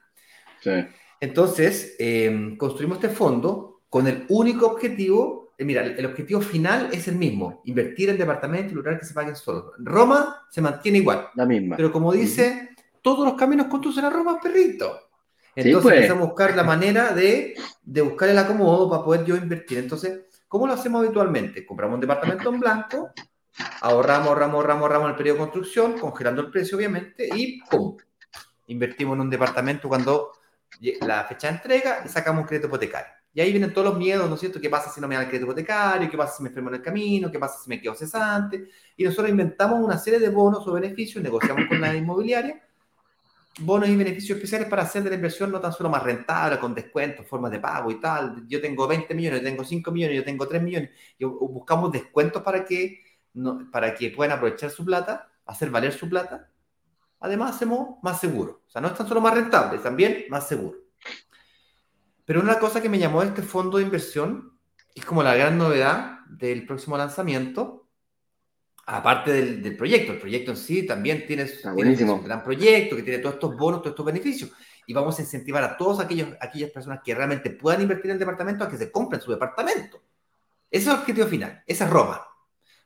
[1.22, 7.16] Entonces, eh, construimos este fondo con el único objetivo, mira, el, objetivo final es el
[7.16, 9.72] mismo, invertir en departamentos y lograr que se paguen solos.
[9.78, 11.30] Roma se mantiene igual.
[11.36, 11.78] La misma.
[11.78, 12.72] Pero como dice,
[13.02, 15.11] todos los caminos conducen a Roma, perrito.
[15.56, 15.96] Entonces pues.
[15.96, 19.80] empezamos a buscar la manera de, de, buscar el acomodo para poder yo invertir.
[19.80, 21.66] Entonces, ¿cómo lo hacemos habitualmente?
[21.66, 23.12] Compramos un departamento en blanco,
[23.82, 27.98] ahorramos, ahorramos, ahorramos, ahorramos el periodo de construcción, congelando el precio, obviamente, y ¡pum!
[28.68, 30.32] Invertimos en un departamento cuando
[31.02, 33.12] la fecha de entrega y sacamos un crédito hipotecario.
[33.34, 34.60] Y ahí vienen todos los miedos, ¿no es cierto?
[34.60, 36.10] ¿Qué pasa si no me dan el crédito hipotecario?
[36.10, 37.32] ¿Qué pasa si me enfermo en el camino?
[37.32, 38.70] ¿Qué pasa si me quedo cesante?
[38.96, 42.62] Y nosotros inventamos una serie de bonos o beneficios, negociamos con la inmobiliaria
[43.60, 46.74] bonos y beneficios especiales para hacer de la inversión no tan solo más rentable, con
[46.74, 48.48] descuentos, formas de pago y tal.
[48.48, 50.92] Yo tengo 20 millones, yo tengo 5 millones, yo tengo 3 millones.
[51.20, 56.50] Buscamos descuentos para que, no, para que puedan aprovechar su plata, hacer valer su plata.
[57.20, 58.64] Además, hacemos más seguro.
[58.68, 60.80] O sea, no es tan solo más rentable, también más seguro.
[62.26, 64.58] Pero una cosa que me llamó este fondo de inversión,
[64.96, 67.81] es como la gran novedad del próximo lanzamiento,
[68.92, 73.36] aparte del, proyecto, el proyecto en sí también tiene, un gran proyecto que tiene todos
[73.36, 74.52] estos bonos, todos estos beneficios.
[74.86, 78.64] Y vamos a incentivar a todas aquellas personas que realmente puedan invertir en el departamento
[78.64, 80.02] a que se compren su departamento.
[80.70, 82.22] Ese es el objetivo final, esa es Roma.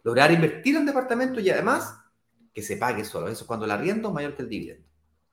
[0.04, 2.00] Lograr invertir en el departamento y además
[2.54, 3.28] que se pague solo.
[3.28, 4.88] Eso es cuando el arriendo es mayor que el dividendo.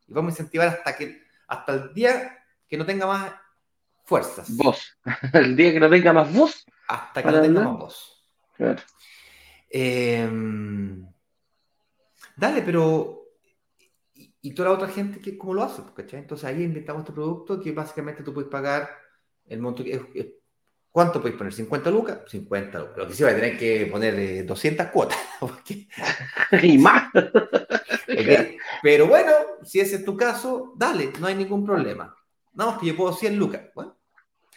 [0.07, 3.33] Y vamos a incentivar hasta, que, hasta el día que no tenga más
[4.05, 4.57] fuerzas.
[4.57, 4.99] Vos.
[5.33, 6.64] El día que no tenga más voz.
[6.89, 8.25] Hasta que no tenga más voz.
[8.57, 8.83] Claro.
[9.73, 11.07] Em,
[12.37, 13.18] dale, pero.
[14.14, 15.83] Y, toda la otra gente, que, ¿cómo lo hace?
[16.12, 18.91] Entonces ahí inventamos este producto que básicamente tú puedes pagar
[19.47, 19.83] el monto.
[20.91, 21.55] ¿Cuánto puedes poner?
[21.55, 22.18] ¿50 lucas?
[22.29, 22.99] 50 lucas.
[22.99, 25.18] Lo que sí va a tener que poner 200 cuotas.
[26.62, 27.11] y más.
[28.83, 32.14] Pero bueno, si ese es tu caso, dale, no hay ningún problema.
[32.53, 33.62] No, que yo puedo 100 lucas.
[33.75, 33.97] Bueno,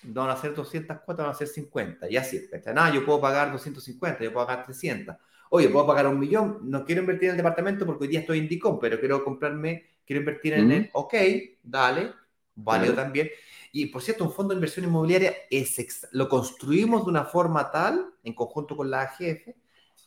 [0.08, 2.50] van a ser 204, van a ser 50, y así.
[2.74, 5.16] No, yo puedo pagar 250, yo puedo pagar 300.
[5.50, 8.40] Oye, puedo pagar un millón, no quiero invertir en el departamento porque hoy día estoy
[8.40, 10.90] en DICOM, pero quiero comprarme, quiero invertir en él.
[10.94, 11.14] Ok,
[11.64, 12.12] dale,
[12.56, 13.30] válido también.
[13.72, 18.14] Y por cierto, un fondo de inversión inmobiliaria es lo construimos de una forma tal,
[18.24, 19.50] en conjunto con la AGF,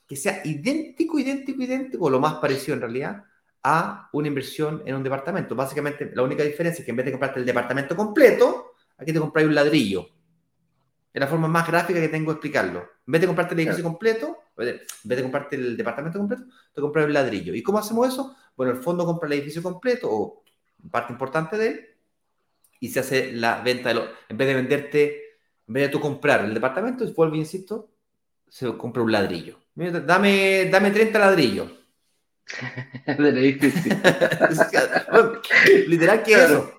[0.06, 3.24] que sea idéntico, idéntico, idéntico, o lo más parecido en realidad,
[3.62, 5.54] a una inversión en un departamento.
[5.54, 8.67] Básicamente, la única diferencia es que en vez de comprarte el departamento completo,
[8.98, 10.08] aquí te compras un ladrillo.
[11.12, 12.80] Es la forma más gráfica que tengo de explicarlo.
[13.06, 16.44] En vez de comprarte el edificio completo, en vez de comprarte el departamento completo,
[16.74, 17.54] te compras un ladrillo.
[17.54, 18.36] ¿Y cómo hacemos eso?
[18.56, 20.44] Bueno, el fondo compra el edificio completo o
[20.90, 21.86] parte importante de él
[22.80, 25.22] y se hace la venta de en vez de venderte,
[25.66, 27.90] en vez de tú comprar el departamento, vuelvo, insisto,
[28.48, 29.58] se compra un ladrillo.
[29.74, 31.72] Dame, dame 30 ladrillos.
[33.06, 33.94] Del edificio.
[35.86, 36.77] Literal, ¿qué es eso?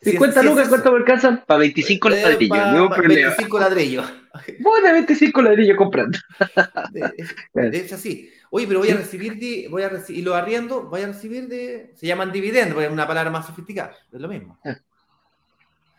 [0.00, 1.44] 50 lucas, ¿cuánto me alcanzan?
[1.44, 4.12] Para 25 eh, ladrillos, pa, pa 25 ladrillos.
[4.32, 6.18] A 25 ladrillos comprando.
[7.54, 8.30] es, así.
[8.50, 11.48] Oye, pero voy a recibir de, voy a recibir, y lo arriendo, voy a recibir
[11.48, 14.58] de, se llaman dividendos, porque es una palabra más sofisticada, es lo mismo.
[14.64, 14.76] Ah.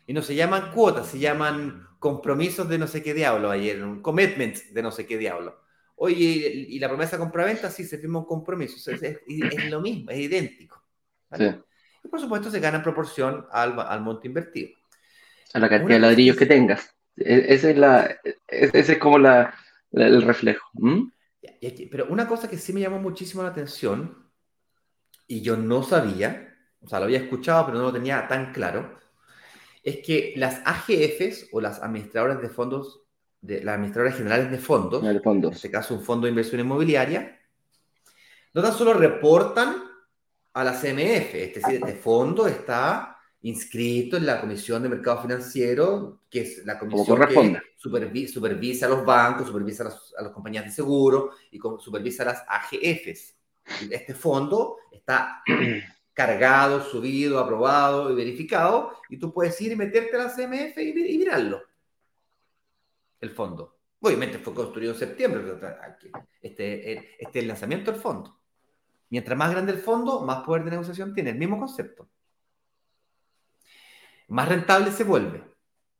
[0.08, 4.02] Y no se llaman cuotas, se llaman compromisos de no sé qué diablo ayer, un
[4.02, 5.62] commitment de no sé qué diablo.
[5.98, 10.20] Oye, y la promesa compraventa sí se firma un compromiso, es, es, lo mismo, es
[10.20, 10.82] idéntico.
[12.10, 14.72] Y por supuesto se gana en proporción al, al monto invertido.
[15.54, 16.96] A la cantidad de ladrillos que tengas.
[17.16, 19.54] E, ese es, la, ese es como la,
[19.92, 20.72] el reflejo.
[21.92, 24.28] Pero una cosa que sí me llamó muchísimo la atención,
[25.28, 28.98] y yo no sabía, o sea, lo había escuchado, pero no lo tenía tan claro,
[29.84, 33.04] es que las AGFs o las administradoras de fondos
[33.40, 37.40] de las administradoras generales de fondos, en este caso un fondo de inversión inmobiliaria,
[38.54, 39.89] no tan solo reportan
[40.62, 46.22] a la CMF, es decir, este fondo está inscrito en la Comisión de Mercado Financiero,
[46.30, 49.86] que es la comisión que supervisa, a los bancos, supervisa
[50.18, 53.36] a, las compañías de seguro y supervisa a las AGFs.
[53.90, 55.42] Este fondo está
[56.14, 61.14] cargado, subido, aprobado y verificado, y tú puedes ir y meterte a la CMF y,
[61.14, 61.64] y mirarlo
[63.22, 63.78] el fondo.
[64.02, 65.42] Obviamente fue construido en septiembre,
[66.42, 68.39] este, este es el lanzamiento del fondo.
[69.10, 72.10] Mientras más grande el fondo, más poder de negociación tiene, el mismo concepto.
[74.28, 75.44] Más rentable se vuelve,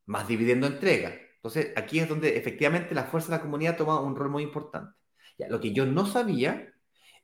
[0.06, 1.16] más dividendo entrega.
[1.36, 4.94] Entonces, aquí es donde efectivamente la fuerza de la comunidad toma un rol muy importante.
[5.48, 6.74] Lo que yo no sabía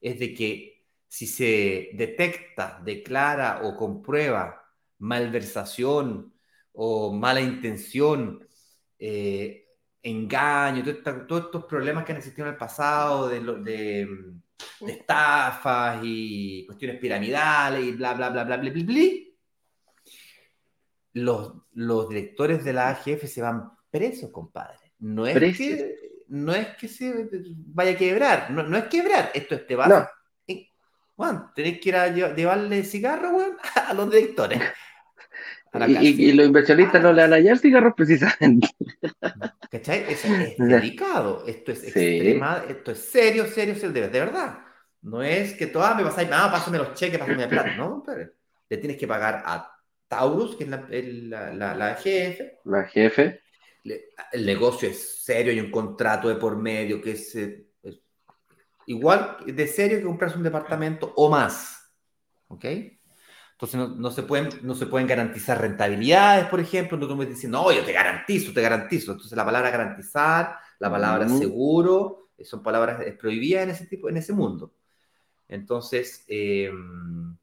[0.01, 4.63] es de que si se detecta, declara o comprueba
[4.99, 6.33] malversación
[6.73, 8.47] o mala intención,
[8.99, 9.64] eh,
[10.05, 10.83] engaño,
[11.27, 14.07] todos estos problemas que han existido en el pasado de, de,
[14.81, 19.03] de, estafas y cuestiones piramidales y bla, bla, bla, bla, bla, bla, bla,
[21.13, 24.93] los, los directores de la AGF se van presos, compadre.
[24.99, 25.95] No es, que,
[26.27, 29.87] no es que se vaya a quebrar, no, no es quebrar, esto es te va
[29.87, 30.07] no.
[31.15, 34.61] Juan, tenés que ir a llevarle cigarro, weón, a los directores.
[35.97, 38.69] Y, los inversionistas no le dan a hallar cigarros precisamente.
[39.71, 40.05] ¿Cachai?
[40.09, 41.43] Es, es delicado.
[41.45, 44.59] Esto es extrema, esto es serio, serio, serio, de, verdad.
[45.01, 47.75] No es que tú, ah, me pasáis, ah, pásame los cheques, pásame la plata.
[47.75, 48.29] No, pero
[48.69, 49.71] le tienes que pagar a
[50.07, 52.59] Taurus, que es la, la, la, la jefe.
[52.63, 53.41] La jefe.
[53.83, 57.99] el negocio es serio, hay un contrato de por medio que es, eh, es
[58.87, 61.91] igual de serio que comprarse un departamento o más.
[62.47, 62.65] ¿Ok?
[63.55, 66.97] Entonces no, se pueden, no se pueden garantizar rentabilidades, por ejemplo.
[66.97, 69.13] No tú me diciendo, no, yo te garantizo, te garantizo.
[69.13, 74.17] Entonces la palabra garantizar, la palabra seguro, eh, son palabras prohibidas en ese, tipo, en
[74.17, 74.73] ese mundo.
[75.47, 77.37] Entonces, em,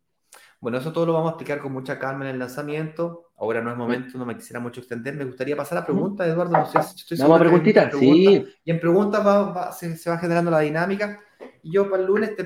[0.61, 3.31] bueno, eso todo lo vamos a explicar con mucha calma en el lanzamiento.
[3.39, 5.15] Ahora no es momento, no me quisiera mucho extender.
[5.15, 6.53] Me gustaría pasar a preguntas, Eduardo.
[6.53, 8.45] No sé estoy Vamos a preguntitas, sí.
[8.65, 11.19] Y en preguntas se, se va generando la dinámica
[11.62, 12.45] yo para el lunes te,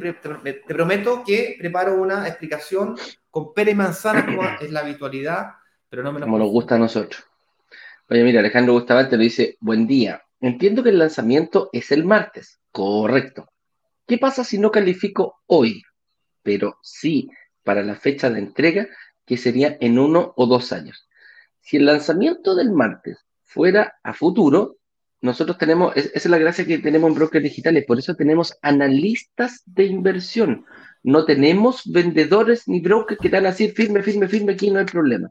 [0.66, 2.97] prometo que preparo una explicación
[3.30, 5.53] con pera y manzana, como es la habitualidad,
[5.88, 7.24] pero no me lo Como nos gusta a nosotros.
[8.09, 10.22] Oye, mira, Alejandro Bustamante lo dice, buen día.
[10.40, 12.61] Entiendo que el lanzamiento es el martes.
[12.70, 13.49] Correcto.
[14.07, 15.82] ¿Qué pasa si no califico hoy?
[16.42, 17.28] Pero sí
[17.66, 18.86] para la fecha de entrega,
[19.26, 21.09] que sería en uno o dos años.
[21.61, 24.76] Si el lanzamiento del martes fuera a futuro,
[25.27, 29.62] nosotros tenemos, esa es la gracia que tenemos en brokers digitales, por eso tenemos analistas
[29.66, 30.64] de inversión.
[31.03, 35.31] No tenemos vendedores ni brokers que están así firme, firme, firme, aquí no hay problema.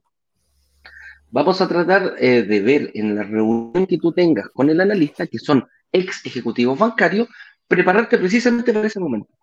[1.31, 5.27] Vamos a tratar eh, de ver en la reunión que tú tengas con el analista,
[5.27, 7.27] que son ex ejecutivos bancarios,
[7.67, 9.33] prepararte precisamente para ese momento.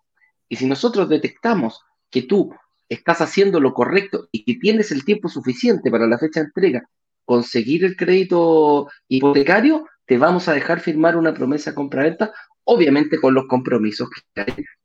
[0.47, 2.53] Y si nosotros detectamos que tú
[2.87, 6.89] estás haciendo lo correcto y que tienes el tiempo suficiente para la fecha de entrega,
[7.25, 12.31] conseguir el crédito hipotecario, te vamos a dejar firmar una promesa compra-venta,
[12.65, 14.09] obviamente con los compromisos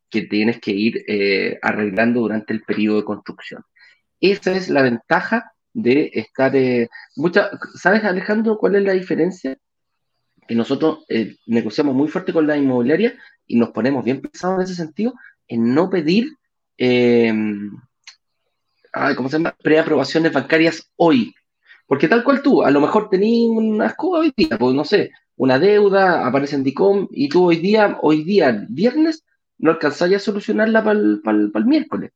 [0.08, 3.62] que, tienes que ir eh, arreglando durante el periodo de construcción.
[4.20, 6.56] Esa es la ventaja de estar...
[6.56, 6.88] Eh,
[7.74, 9.58] ¿Sabes, Alejandro, cuál es la diferencia?
[10.46, 14.64] Que nosotros eh, negociamos muy fuerte con la inmobiliaria y nos ponemos bien pesados en
[14.64, 15.12] ese sentido,
[15.46, 16.32] en no pedir
[16.78, 17.34] eh,
[19.14, 19.54] ¿cómo se llama?
[19.62, 21.34] Preaprobaciones bancarias hoy.
[21.88, 25.10] Porque tal cual tú, a lo mejor tenías una escoba hoy día, pues no sé,
[25.36, 29.24] una deuda, aparece en DICOM y tú hoy día, hoy día, viernes,
[29.56, 32.12] no alcanzáis a solucionarla para el, miércoles.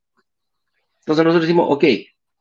[1.00, 1.84] Entonces nosotros decimos, ok,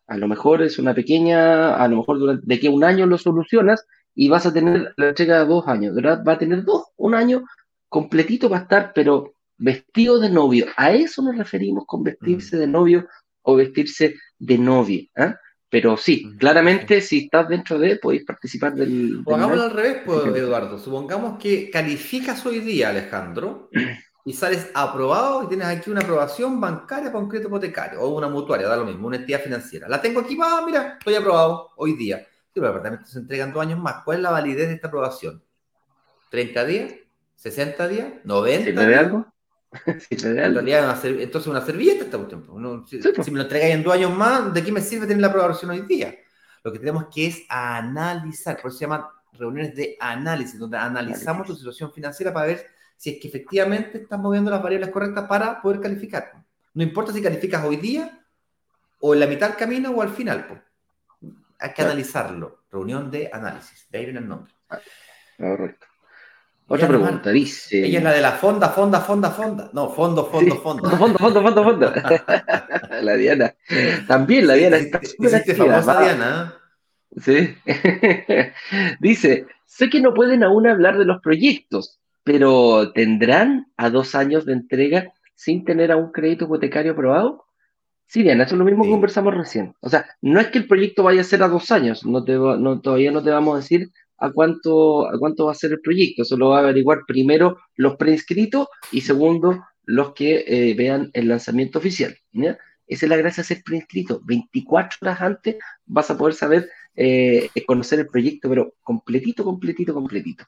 [0.08, 3.18] a lo mejor es una pequeña, a lo mejor durante, de que un año lo
[3.18, 6.22] solucionas y vas a tener la entrega de dos años, ¿verdad?
[6.28, 7.46] Va a tener dos, un año
[7.88, 10.66] completito va a estar, pero vestido de novio.
[10.76, 13.08] A eso nos referimos con vestirse de novio
[13.42, 15.08] o vestirse de novia.
[15.16, 15.34] ¿eh?
[15.72, 19.24] Pero sí, claramente si estás dentro de, podéis participar del...
[19.24, 20.78] O hagámoslo al revés, pues, Eduardo.
[20.78, 23.70] Supongamos que calificas hoy día, Alejandro,
[24.26, 28.28] y sales aprobado y tienes aquí una aprobación bancaria para un crédito hipotecario o una
[28.28, 29.88] mutuaria, da lo mismo, una entidad financiera.
[29.88, 32.18] La tengo aquí, va, mira, estoy aprobado hoy día.
[32.18, 34.04] Sí, pero el departamento se entregan dos años más.
[34.04, 35.42] ¿Cuál es la validez de esta aprobación?
[36.34, 36.94] ¿30 días?
[37.42, 38.08] ¿60 días?
[38.26, 39.00] ¿90 días?
[39.00, 39.26] algo?
[40.10, 42.86] en realidad, entonces una servilleta esta cuestión.
[42.88, 45.72] si, me lo entregáis en dos años más, ¿de qué me sirve tener la aprobación
[45.72, 46.14] hoy día?
[46.64, 49.04] Lo que tenemos que es analizar, por eso se llaman
[49.34, 52.66] reuniones de análisis, donde analizamos tu situación financiera para ver
[52.98, 56.34] si es que efectivamente estás moviendo las variables correctas para poder calificar.
[56.74, 58.26] No importa si calificas hoy día,
[59.00, 60.64] o en la mitad del camino, o al final.
[61.60, 62.66] Hay que analizarlo.
[62.72, 63.88] Reunión de análisis.
[63.90, 64.54] De ahí viene el nombre.
[64.70, 64.80] Ah,
[65.38, 65.88] correcto.
[66.74, 67.86] Otra pregunta, dice.
[67.86, 69.70] Ella es la de la fonda, fonda, fonda, fonda.
[69.74, 70.90] No, fondo, fondo, fondo.
[70.90, 71.94] Fondo, fondo, fondo, fondo.
[73.02, 73.54] la Diana.
[74.08, 76.56] También la Diana está súper famosa Diana.
[77.18, 77.56] Sí.
[79.02, 84.46] dice, sé que no pueden aún hablar de los proyectos, pero ¿tendrán a dos años
[84.46, 87.48] de entrega sin tener a un crédito hipotecario aprobado?
[88.08, 89.74] Sí, Diana, eso es lo mismo que conversamos recién.
[89.82, 92.34] O sea, no es que el proyecto vaya a ser a dos años, no te
[92.34, 93.92] no, todavía no te vamos a decir
[94.22, 96.22] a cuánto, a cuánto va a ser el proyecto.
[96.22, 101.28] Eso lo va a averiguar primero los preinscritos y segundo los que eh, vean el
[101.28, 102.16] lanzamiento oficial.
[102.32, 104.22] Esa es la gracia de ser preinscrito.
[104.24, 105.56] 24 horas antes
[105.86, 110.46] vas a poder saber, eh, conocer el proyecto, pero completito, completito, completito.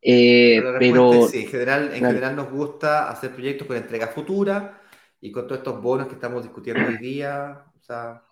[0.00, 4.82] Eh, pero, sí, en, general, en general nos gusta hacer proyectos con entrega futura
[5.20, 7.66] y con todos estos bonos que estamos discutiendo hoy día.
[7.78, 8.24] O sea,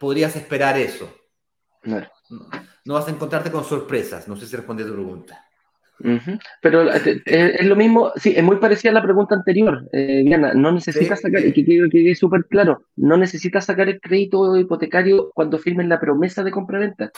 [0.00, 1.14] podrías esperar eso.
[2.30, 4.28] No, vas a encontrarte con sorpresas.
[4.28, 5.44] No sé si respondí a tu pregunta.
[6.62, 10.22] Pero eh, eh, es lo mismo, sí, es muy parecida a la pregunta anterior, eh,
[10.24, 10.54] Diana.
[10.54, 15.58] No necesitas sacar, que quede, que súper claro, no necesitas sacar el crédito hipotecario cuando
[15.58, 17.10] firmen la promesa de compra-venta.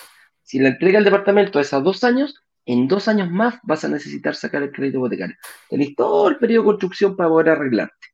[0.42, 3.88] Si la entrega el departamento es a dos años, en dos años más vas a
[3.88, 5.36] necesitar sacar el crédito hipotecario.
[5.68, 8.06] Tenéis todo el periodo de construcción para poder arreglarte.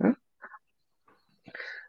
[0.00, 0.14] ¿ah?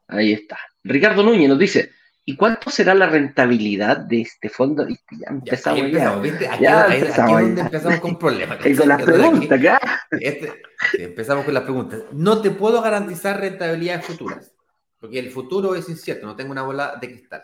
[0.08, 0.58] Ahí está.
[0.84, 1.92] Ricardo Núñez nos dice:
[2.26, 4.86] ¿Y cuánto será la rentabilidad de este fondo?
[4.88, 6.86] Ya empezamos ya.
[6.86, 8.60] Aquí, empezamos con problemas.
[8.78, 9.80] con las preguntas.
[10.12, 10.62] Este,
[11.00, 12.02] empezamos con las preguntas.
[12.12, 14.54] No te puedo garantizar rentabilidades futuras,
[15.00, 17.44] porque el futuro es incierto, no tengo una bola de cristal.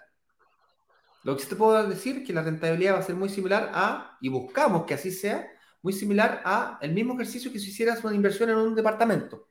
[1.24, 3.72] Lo que sí te puedo decir es que la rentabilidad va a ser muy similar
[3.74, 5.48] a, y buscamos que así sea,
[5.82, 9.48] muy similar a el mismo ejercicio que si hicieras una inversión en un departamento.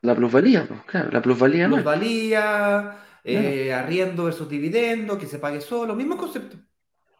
[0.00, 1.68] La plusvalía, pues, claro, la plusvalía.
[1.68, 2.96] Plusvalía,
[3.28, 6.56] eh, arriendo versus dividendo, que se pague solo, mismo concepto.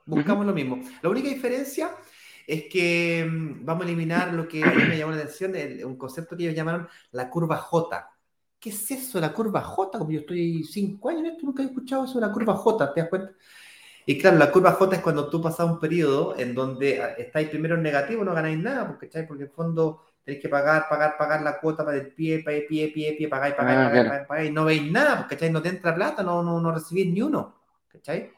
[0.07, 0.81] Buscamos lo mismo.
[1.03, 1.95] La única diferencia
[2.47, 5.53] es que mm, vamos a eliminar lo que a mí me llamó la atención,
[5.85, 8.09] un concepto que ellos llamaron la curva J.
[8.59, 9.99] ¿Qué es eso, la curva J?
[9.99, 12.95] Como yo estoy cinco años en esto, nunca he escuchado eso de la curva J,
[12.95, 13.33] ¿te das cuenta?
[14.07, 17.51] Y claro, la curva J es cuando tú pasas un periodo en donde ah, estáis
[17.51, 21.17] primero en negativo, no ganáis nada, porque, porque en el fondo tenéis que pagar, pagar,
[21.17, 24.51] pagar la cuota para el pie, pie, pie, pie, pie, pagáis, pagáis, ah, pagáis, pagáis,
[24.51, 25.51] y no veis nada, ¿cachai?
[25.51, 28.31] No te entra plata, no, no, no recibís ni uno, ¿cachai?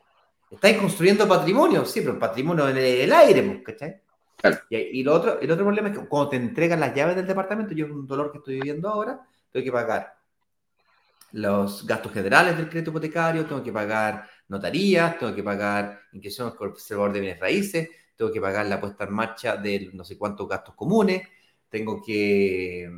[0.49, 4.01] Estáis construyendo patrimonio, sí, pero patrimonio en el aire, ¿cachai?
[4.71, 7.75] Y, lo otro, el otro problema es que cuando te entregan las llaves del departamento,
[7.75, 9.21] yo es un dolor que estoy viviendo ahora,
[9.51, 10.15] tengo que pagar
[11.33, 16.69] los gastos generales del crédito hipotecario, tengo que pagar notarías, tengo que pagar inscripciones con
[16.69, 20.17] el observador de bienes raíces, tengo que pagar la puesta en marcha de no sé
[20.17, 21.23] cuántos gastos comunes,
[21.71, 22.91] tengo que...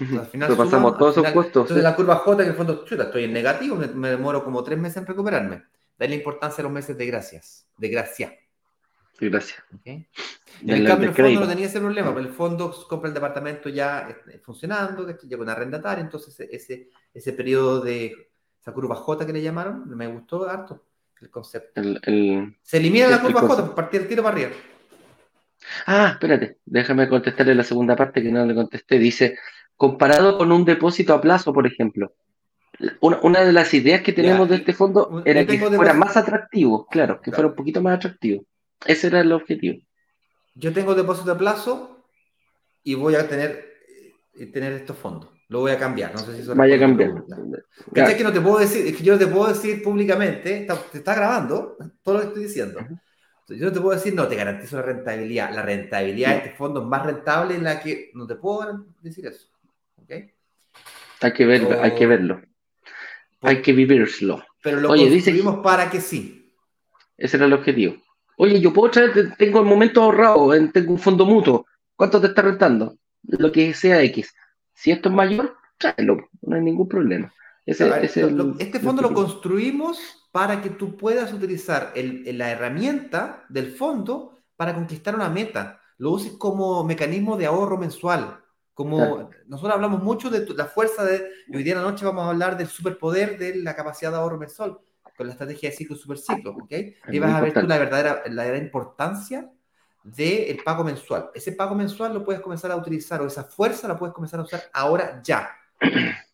[0.00, 1.62] al final pasamos todos esos puestos.
[1.62, 4.78] Entonces la curva J, en el fondo, chuta, estoy en negativo, me, demoro como tres
[4.78, 5.64] meses en recuperarme.
[5.98, 8.36] Da la importancia a los meses de gracias, de gracia.
[9.20, 9.64] De gracia.
[9.84, 10.06] En
[10.62, 14.08] el cambio, el fondo no tenía ese problema, pero el fondo compra el departamento ya
[14.10, 19.42] eh, funcionando, llega una arrendataria, entonces ese, ese periodo de esa curva J que le
[19.42, 20.84] llamaron, me gustó harto
[21.20, 21.80] el concepto.
[22.62, 24.50] Se elimina la curva J, partir el tiro para arriba.
[25.86, 28.98] Ah, espérate, déjame contestarle la segunda parte que no le contesté.
[28.98, 29.38] Dice,
[29.76, 32.14] comparado con un depósito a plazo, por ejemplo,
[33.00, 37.20] una, de las ideas que tenemos de este fondo era que fuera más atractivo, claro,
[37.20, 38.44] que fuera un poquito más atractivo.
[38.84, 39.78] Ese era el objetivo.
[40.54, 42.06] Yo tengo depósito a plazo
[42.82, 43.74] y voy a tener,
[44.38, 45.30] eh, tener estos fondos.
[45.48, 46.12] Lo voy a cambiar.
[46.12, 47.24] No sé si eso Vaya a cambiar.
[47.94, 48.86] que no te puedo decir?
[48.86, 52.42] Es que yo no te puedo decir públicamente, te está grabando todo lo que estoy
[52.44, 52.80] diciendo.
[53.48, 55.54] Yo no te puedo decir, no, te garantizo la rentabilidad.
[55.54, 59.26] La rentabilidad de este fondo es más rentable en la que no te puedo decir
[59.26, 59.48] eso.
[60.02, 60.32] ¿Okay?
[61.20, 62.42] Hay que verlo, hay que verlo.
[63.42, 64.44] hay que vivirlo.
[64.62, 66.52] Pero lo Oye, construimos para que sí.
[67.16, 67.96] Ese era el objetivo.
[68.36, 71.66] Oye, yo puedo traer, tengo el momento ahorrado, tengo un fondo mutuo.
[71.94, 72.98] ¿Cuánto te está rentando?
[73.22, 74.34] Lo que sea X.
[74.74, 77.32] Si esto es mayor, tráelo, no hay ningún problema.
[77.64, 85.14] este fondo lo construimos para que tú puedas utilizar la herramienta del fondo para conquistar
[85.14, 85.80] una meta.
[85.96, 88.44] Lo uses como mecanismo de ahorro mensual.
[88.74, 92.28] Como nosotros hablamos mucho de la fuerza de, hoy día en la noche vamos a
[92.28, 94.78] hablar del superpoder de la capacidad de ahorro mensual
[95.16, 96.72] con la estrategia de ciclo superciclo, ¿ok?
[97.08, 99.50] Y vas a ver tú la verdadera, la verdadera importancia
[100.04, 101.30] del pago mensual.
[101.34, 104.42] Ese pago mensual lo puedes comenzar a utilizar o esa fuerza la puedes comenzar a
[104.42, 105.48] usar ahora ya.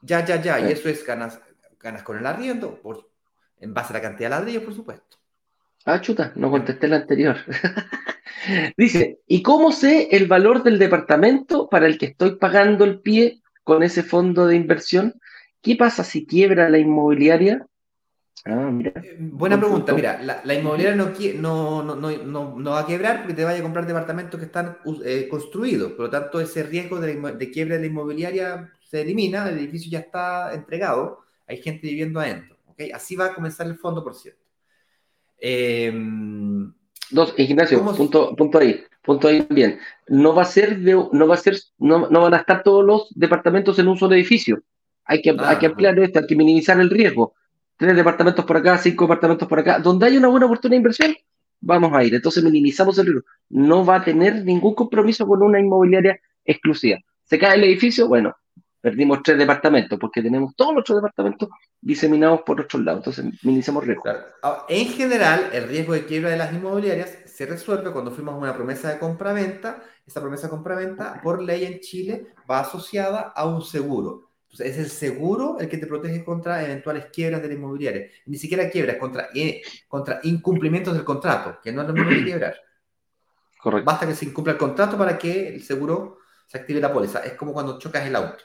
[0.00, 0.60] Ya, ya, ya.
[0.60, 1.40] Y eso es ganas,
[1.80, 3.08] ganas con el arriendo, por,
[3.60, 5.18] en base a la cantidad de ladrillos, por supuesto.
[5.84, 7.36] Ah, chuta, no contesté la anterior.
[8.76, 13.40] Dice, ¿y cómo sé el valor del departamento para el que estoy pagando el pie
[13.64, 15.14] con ese fondo de inversión?
[15.62, 17.66] ¿Qué pasa si quiebra la inmobiliaria?
[18.44, 23.34] Ah, eh, buena pregunta, mira, la, inmobiliaria no, no, no, no, va a quebrar porque
[23.34, 27.14] te vaya a comprar departamentos que están eh, construidos, por lo tanto ese riesgo de,
[27.14, 32.20] de quiebra de la inmobiliaria se elimina, el edificio ya está entregado, hay gente viviendo
[32.20, 32.90] adentro, ¿okay?
[32.92, 34.42] Así va a comenzar el fondo, por cierto.
[35.38, 36.72] Em,
[37.10, 39.78] Dos, Ignacio, punto, punto ahí, punto ahí también.
[40.08, 43.78] No va a ser, no va a ser, no, van a estar todos los departamentos
[43.78, 44.62] en un solo edificio.
[45.04, 47.34] Hay que, hay que ah, ampliar esto, hay que minimizar el riesgo
[47.78, 51.16] tres departamentos por acá, cinco departamentos por acá, donde hay una buena oportunidad de inversión,
[51.60, 52.14] vamos a ir.
[52.14, 53.22] Entonces minimizamos el riesgo.
[53.48, 56.98] No va a tener ningún compromiso con una inmobiliaria exclusiva.
[57.24, 58.36] Se cae el edificio, bueno,
[58.80, 61.48] perdimos tres departamentos porque tenemos todos los otros departamentos
[61.80, 63.00] diseminados por otros lados.
[63.06, 64.04] Entonces minimizamos riesgo.
[64.42, 68.54] Ah, en general, el riesgo de quiebra de las inmobiliarias se resuelve cuando firmamos una
[68.54, 69.82] promesa de compra-venta.
[70.06, 74.88] Esa promesa de compra-venta, por ley en Chile, va asociada a un seguro es el
[74.88, 78.06] seguro el que te protege contra eventuales quiebras de la inmobiliaria.
[78.26, 82.24] Ni siquiera quiebras, contra, eh, contra incumplimientos del contrato, que no es lo mismo que
[82.24, 82.56] quebrar.
[83.60, 83.84] Correcto.
[83.84, 87.20] Basta que se incumpla el contrato para que el seguro se active la póliza.
[87.20, 88.44] Es como cuando chocas el auto.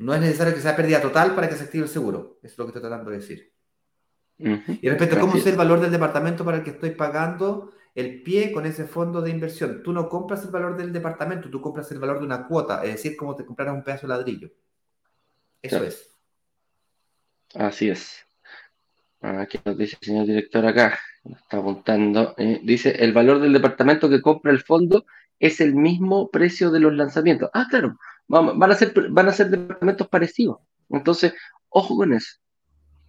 [0.00, 2.38] No es necesario que sea pérdida total para que se active el seguro.
[2.42, 3.52] Eso es lo que estoy tratando de decir.
[4.38, 8.22] Y respecto a cómo es el valor del departamento para el que estoy pagando el
[8.22, 11.92] pie con ese fondo de inversión, tú no compras el valor del departamento, tú compras
[11.92, 14.50] el valor de una cuota, es decir, como te compraras un pedazo de ladrillo.
[15.60, 16.16] Eso es.
[17.54, 18.24] Así es.
[19.20, 24.08] Aquí nos dice el señor director acá, está apuntando, eh, dice, el valor del departamento
[24.08, 25.04] que compra el fondo
[25.38, 27.50] es el mismo precio de los lanzamientos.
[27.52, 27.98] Ah, claro,
[28.30, 30.58] van, a ser, van a ser departamentos parecidos.
[30.88, 31.34] Entonces,
[31.68, 32.36] ojo con eso.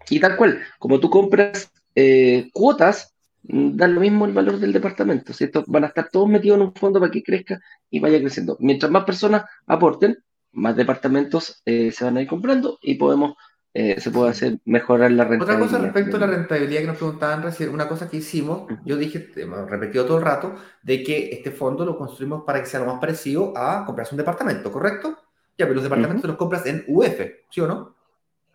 [0.09, 3.13] Y tal cual, como tú compras eh, cuotas,
[3.43, 5.63] mm, da lo mismo el valor del departamento, ¿cierto?
[5.67, 7.59] Van a estar todos metidos en un fondo para que crezca
[7.89, 8.57] y vaya creciendo.
[8.59, 10.17] Mientras más personas aporten,
[10.53, 13.35] más departamentos eh, se van a ir comprando y podemos,
[13.73, 15.61] eh, se puede hacer mejorar la rentabilidad.
[15.61, 18.97] Otra cosa respecto a la rentabilidad que nos preguntaban recién, una cosa que hicimos, yo
[18.97, 22.81] dije, hemos repetido todo el rato, de que este fondo lo construimos para que sea
[22.81, 25.17] lo más parecido a comprarse un departamento, ¿correcto?
[25.57, 27.95] Ya, pero los departamentos los compras en UF, ¿sí o no?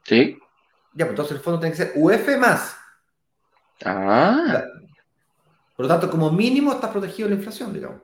[0.03, 0.39] Sí.
[0.93, 2.77] Ya, pues entonces el fondo tiene que ser UF más.
[3.85, 4.65] Ah.
[5.75, 8.03] Por lo tanto, como mínimo estás protegido de la inflación, digamos.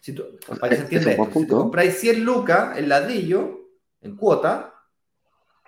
[0.00, 0.24] Si tú,
[0.60, 3.68] para que se si compráis 100 lucas el ladrillo
[4.00, 4.79] en cuota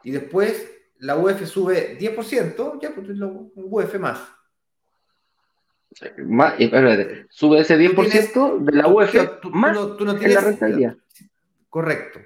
[0.05, 4.21] y después la UF sube 10%, ya pues un UF más.
[6.19, 6.55] más
[7.31, 9.15] sube ese 10% de la UF
[9.51, 10.97] más tú no, tienes, la rentabilidad.
[11.69, 12.21] Correcto.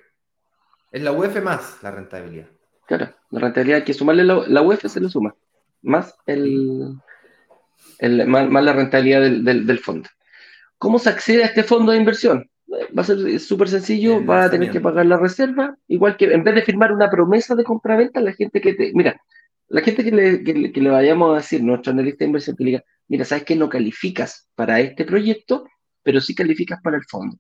[0.93, 2.47] Es la UF más la rentabilidad.
[2.87, 5.35] Claro, la rentabilidad hay que sumarle la, UF se le suma,
[5.83, 6.97] más, el,
[7.99, 10.09] el más, la rentabilidad del, del fondo.
[10.79, 12.49] ¿Cómo se accede a este fondo de inversión?
[12.97, 16.45] Va a ser súper sencillo, va a tener que pagar la reserva, igual que en
[16.45, 19.20] vez de firmar una promesa de compra-venta, la gente que te, mira,
[19.68, 22.70] la gente que le, que, le vayamos a decir, nuestro analista de inversión, que le
[22.70, 25.66] diga, mira, sabes que no calificas para este proyecto,
[26.03, 27.37] pero sí calificas para el fondo.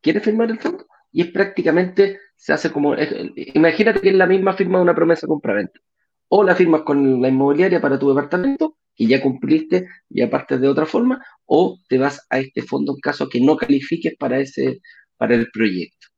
[0.00, 0.86] ¿Quieres firmar el fondo?
[1.10, 2.94] Y es prácticamente, se hace como,
[3.36, 5.80] imagínate que es la misma firma de una promesa de compra-venta.
[6.28, 10.68] O la firmas con la inmobiliaria para tu departamento, que ya cumpliste, ya partes de
[10.68, 14.80] otra forma, o te vas a este fondo en caso que no califiques para ese,
[15.16, 16.08] para el proyecto.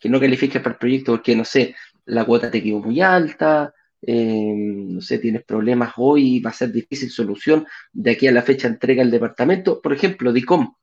[0.00, 1.74] Que no califiques para el proyecto porque, no sé,
[2.04, 3.72] la cuota te quedó muy alta,
[4.02, 8.42] eh, no sé, tienes problemas hoy, va a ser difícil solución de aquí a la
[8.42, 9.80] fecha entrega el departamento.
[9.80, 10.74] Por ejemplo, DICOM.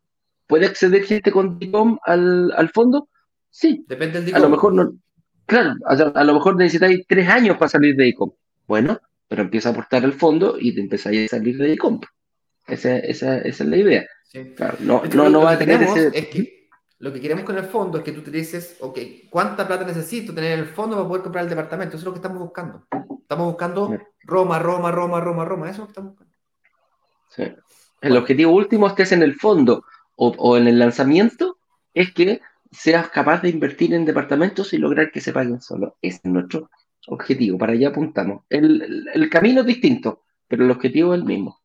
[0.47, 3.09] ¿Puede acceder gente con DICOM al, al fondo?
[3.49, 3.85] Sí.
[3.87, 4.93] Depende del A lo mejor no.
[5.45, 8.31] Claro, a, lo mejor necesitáis tres años para salir de ICOM.
[8.67, 8.99] Bueno,
[9.32, 12.01] pero empieza a aportar el fondo y te empezáis a salir de ICOM.
[12.67, 14.05] Esa, esa, esa es la idea.
[14.57, 16.11] Claro, no, no, no va a tener ese...
[16.13, 16.67] Es que
[16.99, 20.36] lo que queremos con el fondo es que tú te dices, ok, ¿cuánta plata necesito
[20.36, 21.95] tener en el fondo para poder comprar el departamento?
[21.95, 22.86] Eso es lo que estamos buscando.
[23.21, 25.69] Estamos buscando Roma, Roma, Roma, Roma, Roma.
[25.69, 26.36] Eso es lo que estamos buscando.
[27.29, 27.43] Sí.
[28.01, 29.86] El objetivo último es que es en el fondo
[30.17, 31.57] o, o, en el lanzamiento,
[31.93, 35.95] es que seas capaz de invertir en departamentos y lograr que se paguen solo.
[36.01, 36.69] Ese es nuestro
[37.07, 38.43] objetivo, para allá apuntamos.
[38.49, 41.59] El, el, camino es distinto, pero el objetivo es el mismo.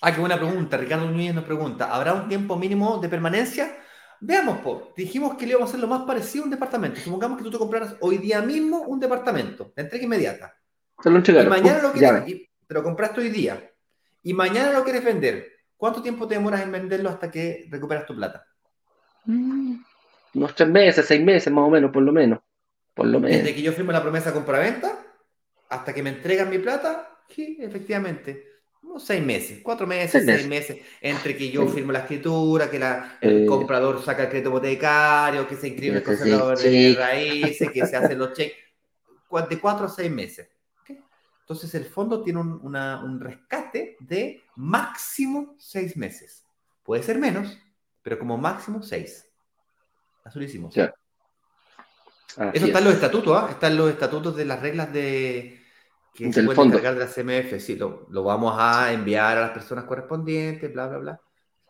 [0.00, 0.76] Ah, qué buena pregunta.
[0.76, 3.76] Ricardo Núñez nos pregunta, ¿habrá un tiempo mínimo de permanencia?
[4.20, 4.94] Veamos, por.
[4.96, 7.00] dijimos que le íbamos a hacer lo más parecido a un departamento.
[7.00, 10.54] Supongamos que tú te compraras hoy día mismo un departamento, de entrega inmediata.
[11.02, 12.24] Te lo Y mañana lo quieres,
[12.66, 13.68] te lo compraste hoy día.
[14.22, 15.48] Y mañana lo quieres vender.
[15.76, 18.46] ¿Cuánto tiempo te demoras en venderlo hasta que recuperas tu plata?
[19.24, 19.78] Mm,
[20.34, 22.38] unos tres meses, seis meses más o menos, por lo menos.
[22.94, 23.38] Por lo menos.
[23.38, 24.98] Desde que yo firmo la promesa compra-venta
[25.68, 28.52] hasta que me entregan mi plata, sí, efectivamente
[28.98, 33.46] seis meses, cuatro meses, seis, meses, entre que yo firmo la escritura, que la, el
[33.46, 38.18] comprador saca el crédito hipotecario, que se inscribe el conservador de raíces, que se hacen
[38.18, 38.56] los cheques,
[39.48, 40.48] de cuatro a seis meses.
[41.40, 46.44] Entonces el fondo tiene un, un, rescate de máximo seis meses.
[46.82, 47.58] Puede ser menos,
[48.02, 49.28] pero como máximo seis.
[50.24, 50.44] Eso lo
[52.52, 53.48] Eso está en los estatutos, ¿ah?
[53.50, 55.60] Está en los estatutos de las reglas de,
[56.14, 56.78] que se puede fondo.
[56.78, 60.98] de la CMF, sí, lo, lo, vamos a enviar a las personas correspondientes, bla, bla,
[60.98, 61.20] bla.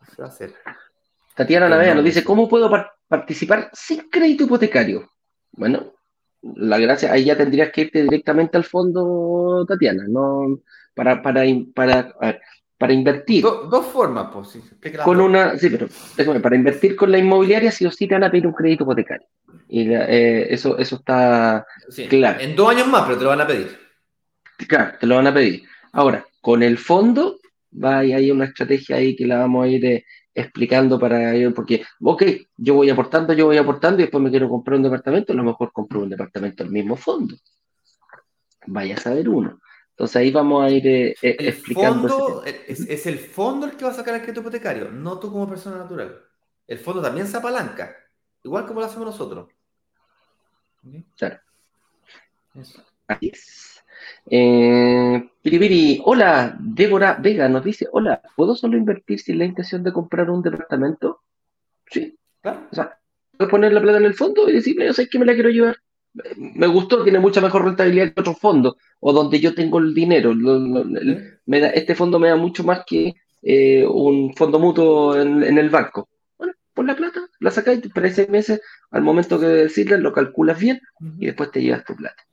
[0.01, 0.53] Eso va a hacer.
[1.35, 2.69] Tatiana Navea nos dice, ¿cómo puedo
[3.07, 5.11] participar sin crédito hipotecario?
[5.51, 5.93] Bueno,
[6.41, 10.59] la gracia, ahí ya tendrías que irte directamente al fondo, Tatiana, no
[10.93, 11.43] para, para,
[11.73, 12.13] para,
[12.83, 13.41] para invertir.
[13.43, 14.61] dos formas, pues, sí.
[15.05, 15.87] Con una, sí, pero
[16.41, 19.25] para invertir con la inmobiliaria, sí o sí te van a pedir un crédito hipotecario.
[19.69, 21.65] Y eh, eso, eso está
[22.09, 22.41] claro.
[22.41, 23.79] En dos años más, pero te lo van a pedir.
[24.67, 25.63] Claro, te lo van a pedir.
[25.93, 27.39] Ahora, con el fondo,
[27.73, 30.05] va hay una estrategia ahí que la vamos a ir eh,
[30.35, 32.23] explicando para ello, porque, ok,
[32.57, 35.45] yo voy aportando, yo voy aportando y después me quiero comprar un departamento, a lo
[35.45, 37.37] mejor compro un departamento al mismo fondo.
[38.67, 39.61] Vaya a saber uno.
[39.93, 42.43] Entonces ahí vamos a ir eh, eh, explicando.
[42.45, 45.77] es, el fondo el que va a sacar el crédito hipotecario, no tú como persona
[45.77, 46.19] natural.
[46.65, 47.95] El fondo también se apalanca,
[48.43, 49.49] igual como lo hacemos nosotros.
[51.15, 51.39] Claro.
[53.07, 53.83] Ahí es.
[54.25, 59.93] Eh, Piripiri, hola, Débora Vega nos dice, hola, ¿puedo solo invertir sin la intención de
[59.93, 61.21] comprar un departamento?
[61.85, 62.67] Sí, claro.
[62.71, 62.97] O sea,
[63.37, 65.49] puedo poner la plata en el fondo y decirme, yo sé que me la quiero
[65.49, 65.82] llevar.
[66.37, 70.33] Me gustó, tiene mucha mejor rentabilidad que otros fondos, o donde yo tengo el dinero.
[71.45, 75.69] me da, este fondo me da mucho más que eh, un fondo mutuo en, el
[75.69, 76.09] banco.
[76.37, 78.61] Bueno, pon la plata, la sacáis para seis meses,
[78.91, 80.81] al momento que decirle, lo calculas bien
[81.17, 82.23] y después te llevas tu plata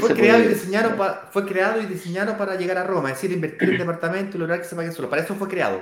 [0.00, 3.32] fue, creado y diseñado para, fue creado y diseñado para llegar a Roma, es decir,
[3.32, 5.10] invertir en departamento y lograr que se pague solo.
[5.10, 5.80] Para eso fue creado.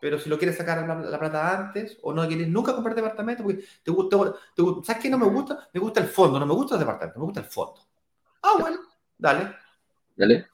[0.00, 3.64] Pero si lo quieres sacar la, plata antes o no quieres nunca comprar departamento, porque
[3.82, 4.16] te gusta,
[4.84, 5.68] ¿sabes qué no me gusta?
[5.72, 7.80] Me gusta el fondo, no me gusta el departamento, me gusta el fondo.
[8.42, 8.78] Ah, bueno,
[9.16, 9.54] dale.
[10.14, 10.46] Dale.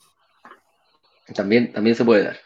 [1.35, 2.37] También, también se puede dar.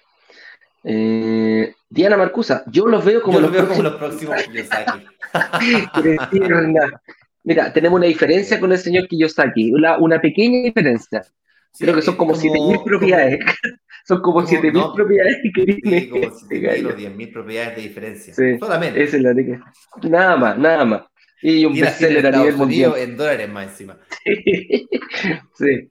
[0.85, 4.37] Eh, Diana Marcusa, yo los veo como, los, veo como los próximos
[7.45, 11.25] Mira, tenemos una diferencia con el señor Kiyosaki, una, una pequeña diferencia.
[11.79, 13.41] Creo que son como, 7.000 propiedades.
[14.07, 16.01] son como 7.000 propiedades que tiene.
[16.01, 18.35] Sí, como 7.000 o 10.000 propiedades de diferencia.
[18.35, 19.03] Sí, Solamente.
[19.03, 19.61] Esa es la que...
[20.09, 21.03] Nada más, nada más.
[21.43, 22.95] Y un bestseller a nivel mundial.
[22.97, 23.99] en dólares más encima.
[25.55, 25.91] sí,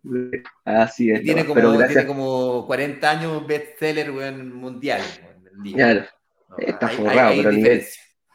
[0.66, 1.22] así es.
[1.22, 5.02] Tiene, como, tiene como 40 años bestseller mundial.
[5.74, 6.06] Claro,
[6.58, 7.84] está forrado, pero nivel,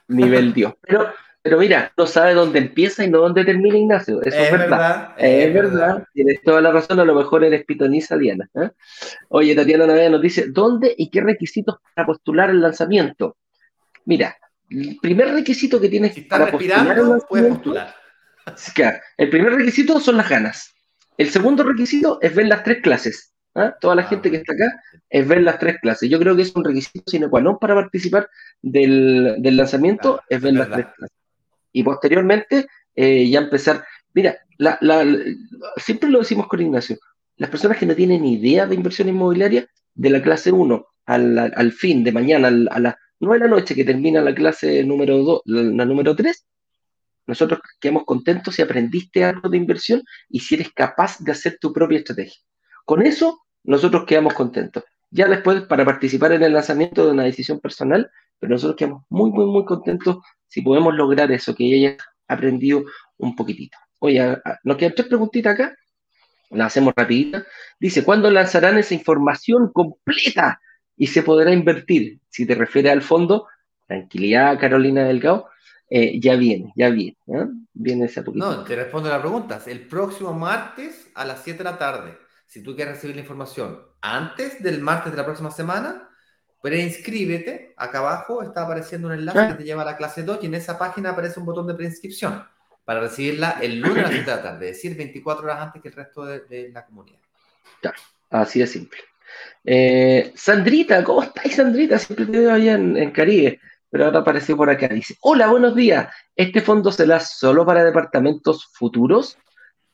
[0.09, 0.75] nivel Dios.
[0.83, 4.21] Pero pero mira, no sabe dónde empieza y no dónde termina Ignacio.
[4.23, 5.15] Eso es, verdad.
[5.17, 6.05] es, verdad.
[6.13, 7.01] Tienes toda la razón.
[7.01, 8.51] A lo mejor eres pitoniza, Diana.
[8.55, 8.71] ¿eh?
[9.31, 13.39] Oye, Tatiana Navidad nos dice: ¿dónde y qué requisitos para postular el lanzamiento?
[14.05, 14.37] Mira,
[14.69, 17.95] el primer requisito que tienes si para postular, el puedes postular.
[19.17, 20.75] el primer requisito son las ganas.
[21.17, 23.33] El segundo requisito es ver las tres clases.
[23.55, 23.73] ¿eh?
[23.81, 26.11] Toda la ah, gente que está acá es ver las tres clases.
[26.11, 28.29] Yo creo que es un requisito sine qua non para participar
[28.61, 31.20] del, lanzamiento, es ver las tres clases
[31.73, 33.85] y posteriormente eh, ya empezar.
[34.15, 34.39] Mira,
[35.77, 36.99] siempre lo decimos con Ignacio,
[37.37, 41.73] las personas que no tienen idea de inversión inmobiliaria, de la clase 1 al, al
[41.73, 45.43] fin de mañana, a las 9 de la noche que termina la clase número 2,
[45.45, 46.47] la, número 3,
[47.27, 51.73] nosotros quedamos contentos si aprendiste algo de inversión y si eres capaz de hacer tu
[51.73, 52.41] propia estrategia.
[52.85, 54.85] Con eso, nosotros quedamos contentos.
[55.11, 59.31] Ya después, para participar en el lanzamiento de una decisión personal, pero nosotros quedamos muy,
[59.31, 60.19] muy, muy contentos
[60.51, 61.97] si podemos lograr eso, que ella
[62.29, 62.85] aprendido
[63.19, 63.79] un poquitito.
[64.01, 65.77] Oye, nos quedan tres preguntitas acá,
[66.51, 67.47] las hacemos rapidita.
[67.79, 70.61] Dice, ¿cuándo lanzarán esa información completa
[70.97, 72.19] y se podrá invertir?
[72.29, 73.47] Si te refieres al fondo,
[73.87, 75.49] tranquilidad, Carolina Delgado,
[75.89, 77.17] eh, ya viene, ya viene.
[77.29, 77.47] ¿eh?
[77.73, 78.45] Viene poquito.
[78.45, 79.61] No, te respondo a la pregunta.
[79.67, 83.79] El próximo martes a las 7 de la tarde, si tú quieres recibir la información
[84.01, 86.10] antes del martes de la próxima semana,
[86.61, 87.75] preinscríbete.
[87.77, 90.55] Acá abajo está apareciendo un enlace que te lleva a la clase 2 y en
[90.55, 92.45] esa página aparece un botón de preinscripción
[92.85, 95.83] para recibirla el lunes a las 7 de la tarde, es decir, 24 horas antes
[95.83, 97.21] que el resto de, la comunidad.
[97.81, 97.99] Claro,
[98.31, 98.99] así de simple.
[99.65, 101.99] Eh, Sandrita, ¿cómo estáis, Sandrita?
[101.99, 103.61] Siempre te veo allá en Caribe
[103.91, 104.89] pero ahora apareció por acá.
[104.89, 106.09] Dice, hola, buenos días.
[106.37, 109.37] ¿Este fondo será solo para departamentos futuros?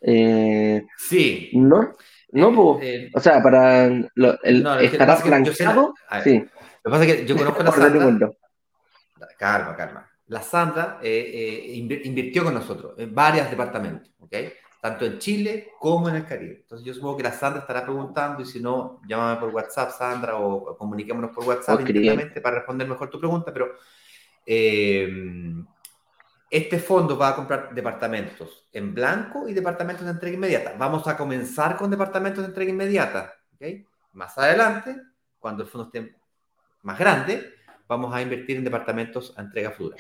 [0.03, 1.51] Eh, sí.
[1.55, 1.97] ¿No?
[2.33, 5.95] No, eh, o sea, para lo, el, no, estará flanqueado.
[6.23, 6.45] Sí.
[6.87, 8.31] Lo que pasa es que yo conozco a la Sandra.
[9.37, 10.11] Calma, calma.
[10.29, 14.35] La Sandra invirtió con nosotros en varios departamentos, ¿ok?
[14.81, 16.59] tanto en Chile como en el Caribe.
[16.61, 20.37] Entonces yo supongo que la Sandra estará preguntando y si no, llámame por WhatsApp, Sandra,
[20.37, 23.73] o comuniquémonos por WhatsApp directamente para responder mejor tu pregunta, pero
[24.47, 25.09] eh,
[26.49, 30.77] este fondo va a comprar departamentos en blanco y departamentos de entrega inmediata.
[30.79, 33.35] Vamos a comenzar con departamentos de entrega inmediata.
[33.57, 33.85] ¿okay?
[34.13, 34.97] Más adelante,
[35.41, 36.16] cuando el fondo esté
[36.87, 37.53] más grande,
[37.89, 39.97] vamos a invertir en departamentos a entrega futura.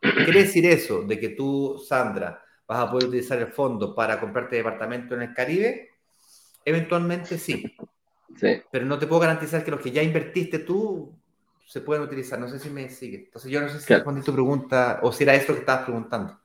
[0.00, 1.02] quiere decir eso?
[1.02, 5.34] De que tú, Sandra, vas a poder utilizar el fondo para comprarte departamento en el
[5.34, 5.90] Caribe,
[6.64, 7.76] eventualmente sí.
[8.36, 8.62] sí.
[8.70, 11.12] Pero no te puedo garantizar que los que ya invertiste tú
[11.66, 12.38] se pueden utilizar.
[12.38, 13.24] No sé si me sigue.
[13.24, 16.38] Entonces yo no sé si respondí tu pregunta o si era esto que estabas preguntando.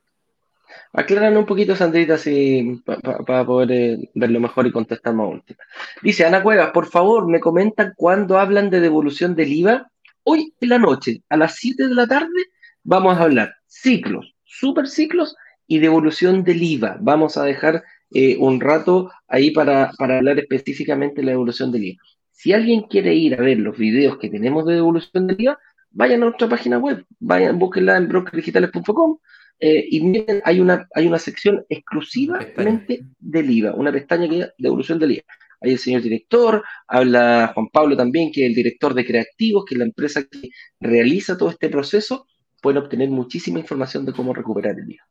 [0.92, 5.62] Aclaran un poquito, Sandrita, si, para poder eh, verlo mejor y contestar más última.
[6.02, 9.90] Dice Ana Cuevas, por favor, me comentan cuándo hablan de devolución del IVA.
[10.24, 12.46] Hoy en la noche, a las 7 de la tarde,
[12.82, 15.36] vamos a hablar ciclos, super ciclos
[15.66, 16.98] y devolución del IVA.
[17.00, 22.02] Vamos a dejar eh, un rato ahí para, hablar específicamente de la devolución del IVA.
[22.32, 25.58] Si alguien quiere ir a ver los videos que tenemos de devolución del IVA,
[25.92, 29.18] vayan a nuestra página web, vayan, búsquenla en brokerdigitales.com
[29.60, 34.48] eh, y miren, hay una, hay una sección exclusivamente del IVA, una pestaña que es
[34.56, 35.24] devolución del IVA.
[35.60, 39.74] Ahí el señor director, habla Juan Pablo también, que es el director de creativos, que
[39.74, 40.48] es la empresa que
[40.80, 42.26] realiza todo este proceso,
[42.62, 45.04] pueden obtener muchísima información de cómo recuperar el IVA.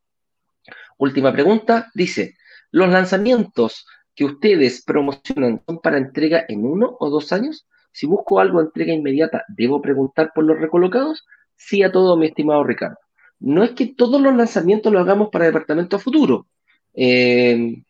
[0.97, 2.35] Última pregunta, dice,
[2.71, 3.85] ¿los lanzamientos
[4.15, 7.67] que ustedes promocionan son para entrega en uno o dos años?
[7.91, 11.23] Si busco algo de entrega inmediata, ¿debo preguntar por los recolocados?
[11.55, 12.97] Sí a todo, mi estimado Ricardo.
[13.39, 16.47] No es que todos los lanzamientos los hagamos para departamento futuro,
[16.93, 17.81] eh,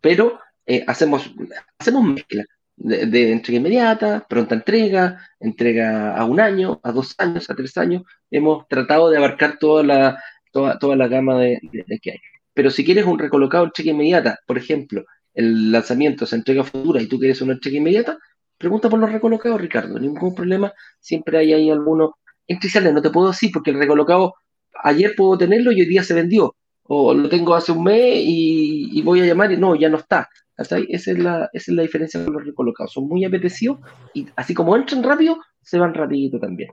[0.00, 1.32] pero eh, hacemos,
[1.78, 2.44] hacemos mezcla
[2.76, 8.02] de, entrega inmediata, pronta entrega, entrega a un año, a dos años, a tres años.
[8.30, 10.22] Hemos tratado de abarcar toda la,
[10.52, 11.60] toda, toda la gama de
[12.02, 12.18] que hay.
[12.54, 15.04] Pero si quieres un recolocado en cheque inmediata, por ejemplo,
[15.34, 18.18] el lanzamiento se entrega futura y tú quieres una cheque inmediata,
[18.58, 19.98] pregunta por los recolocados, Ricardo.
[19.98, 22.16] Ningún problema, siempre hay ahí alguno.
[22.46, 24.34] Entre y no te puedo decir porque el recolocado
[24.82, 26.56] ayer puedo tenerlo y hoy día se vendió.
[26.82, 30.28] O lo tengo hace un mes y, voy a llamar y no, ya no está.
[30.56, 32.92] Esa es, la, esa es la diferencia con los recolocados.
[32.92, 33.78] Son muy apetecidos
[34.12, 36.70] y así como entran rápido, se van rapidito también.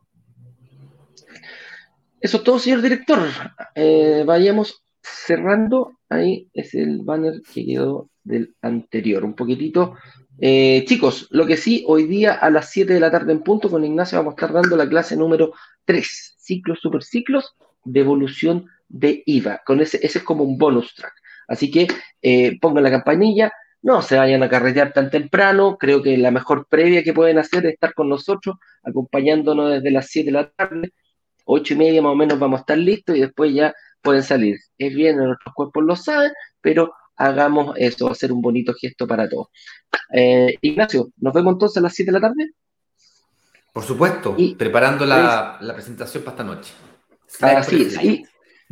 [2.19, 3.19] Eso es todo, señor director.
[3.75, 9.23] Eh, vayamos cerrando, ahí es el banner que quedó del anterior.
[9.23, 9.95] Un poquitito.
[10.39, 13.69] Eh, chicos, lo que sí, hoy día a las 7 de la tarde en punto
[13.69, 15.53] con Ignacio vamos a estar dando la clase número
[15.85, 19.61] 3, ciclos, superciclos, de evolución de IVA.
[19.65, 21.13] Con ese, ese es como un bonus track.
[21.47, 21.87] Así que
[22.21, 23.51] eh, pongan la campanilla,
[23.81, 25.77] no se vayan a carretear tan temprano.
[25.77, 30.07] Creo que la mejor previa que pueden hacer es estar con nosotros, acompañándonos desde las
[30.07, 30.93] 7 de la tarde.
[31.45, 34.57] 8 y media más o menos vamos a estar listos y después ya pueden salir.
[34.77, 36.31] Es bien, nuestros cuerpos lo saben,
[36.61, 39.47] pero hagamos eso, va a ser un bonito gesto para todos.
[40.13, 42.51] Eh, Ignacio, ¿nos vemos entonces a las 7 de la tarde?
[43.73, 46.73] Por supuesto, preparando la, presentación para esta noche.
[47.41, 48.23] Así sí.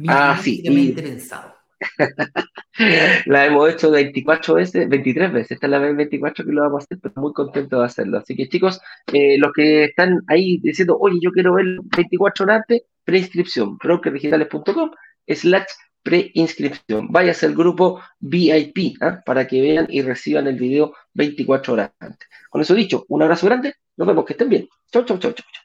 [0.08, 0.94] Así.
[0.96, 1.56] pensado.
[3.26, 5.52] la hemos hecho 24 veces, 23 veces.
[5.52, 8.18] Esta es la vez 24 que lo vamos a hacer, pero muy contento de hacerlo.
[8.18, 8.80] Así que, chicos,
[9.12, 11.66] eh, los que están ahí diciendo, oye, yo quiero ver
[11.96, 14.92] 24 horas antes, preinscripción, brokerdigitales.com
[15.28, 15.68] slash
[16.04, 17.08] preinscripción.
[17.12, 19.22] Váyase al grupo VIP ¿ah?
[19.26, 22.28] para que vean y reciban el video 24 horas antes.
[22.50, 23.74] Con eso dicho, un abrazo grande.
[23.98, 24.68] Nos vemos, que estén bien.
[24.92, 25.65] Chau, chau, chau, chau.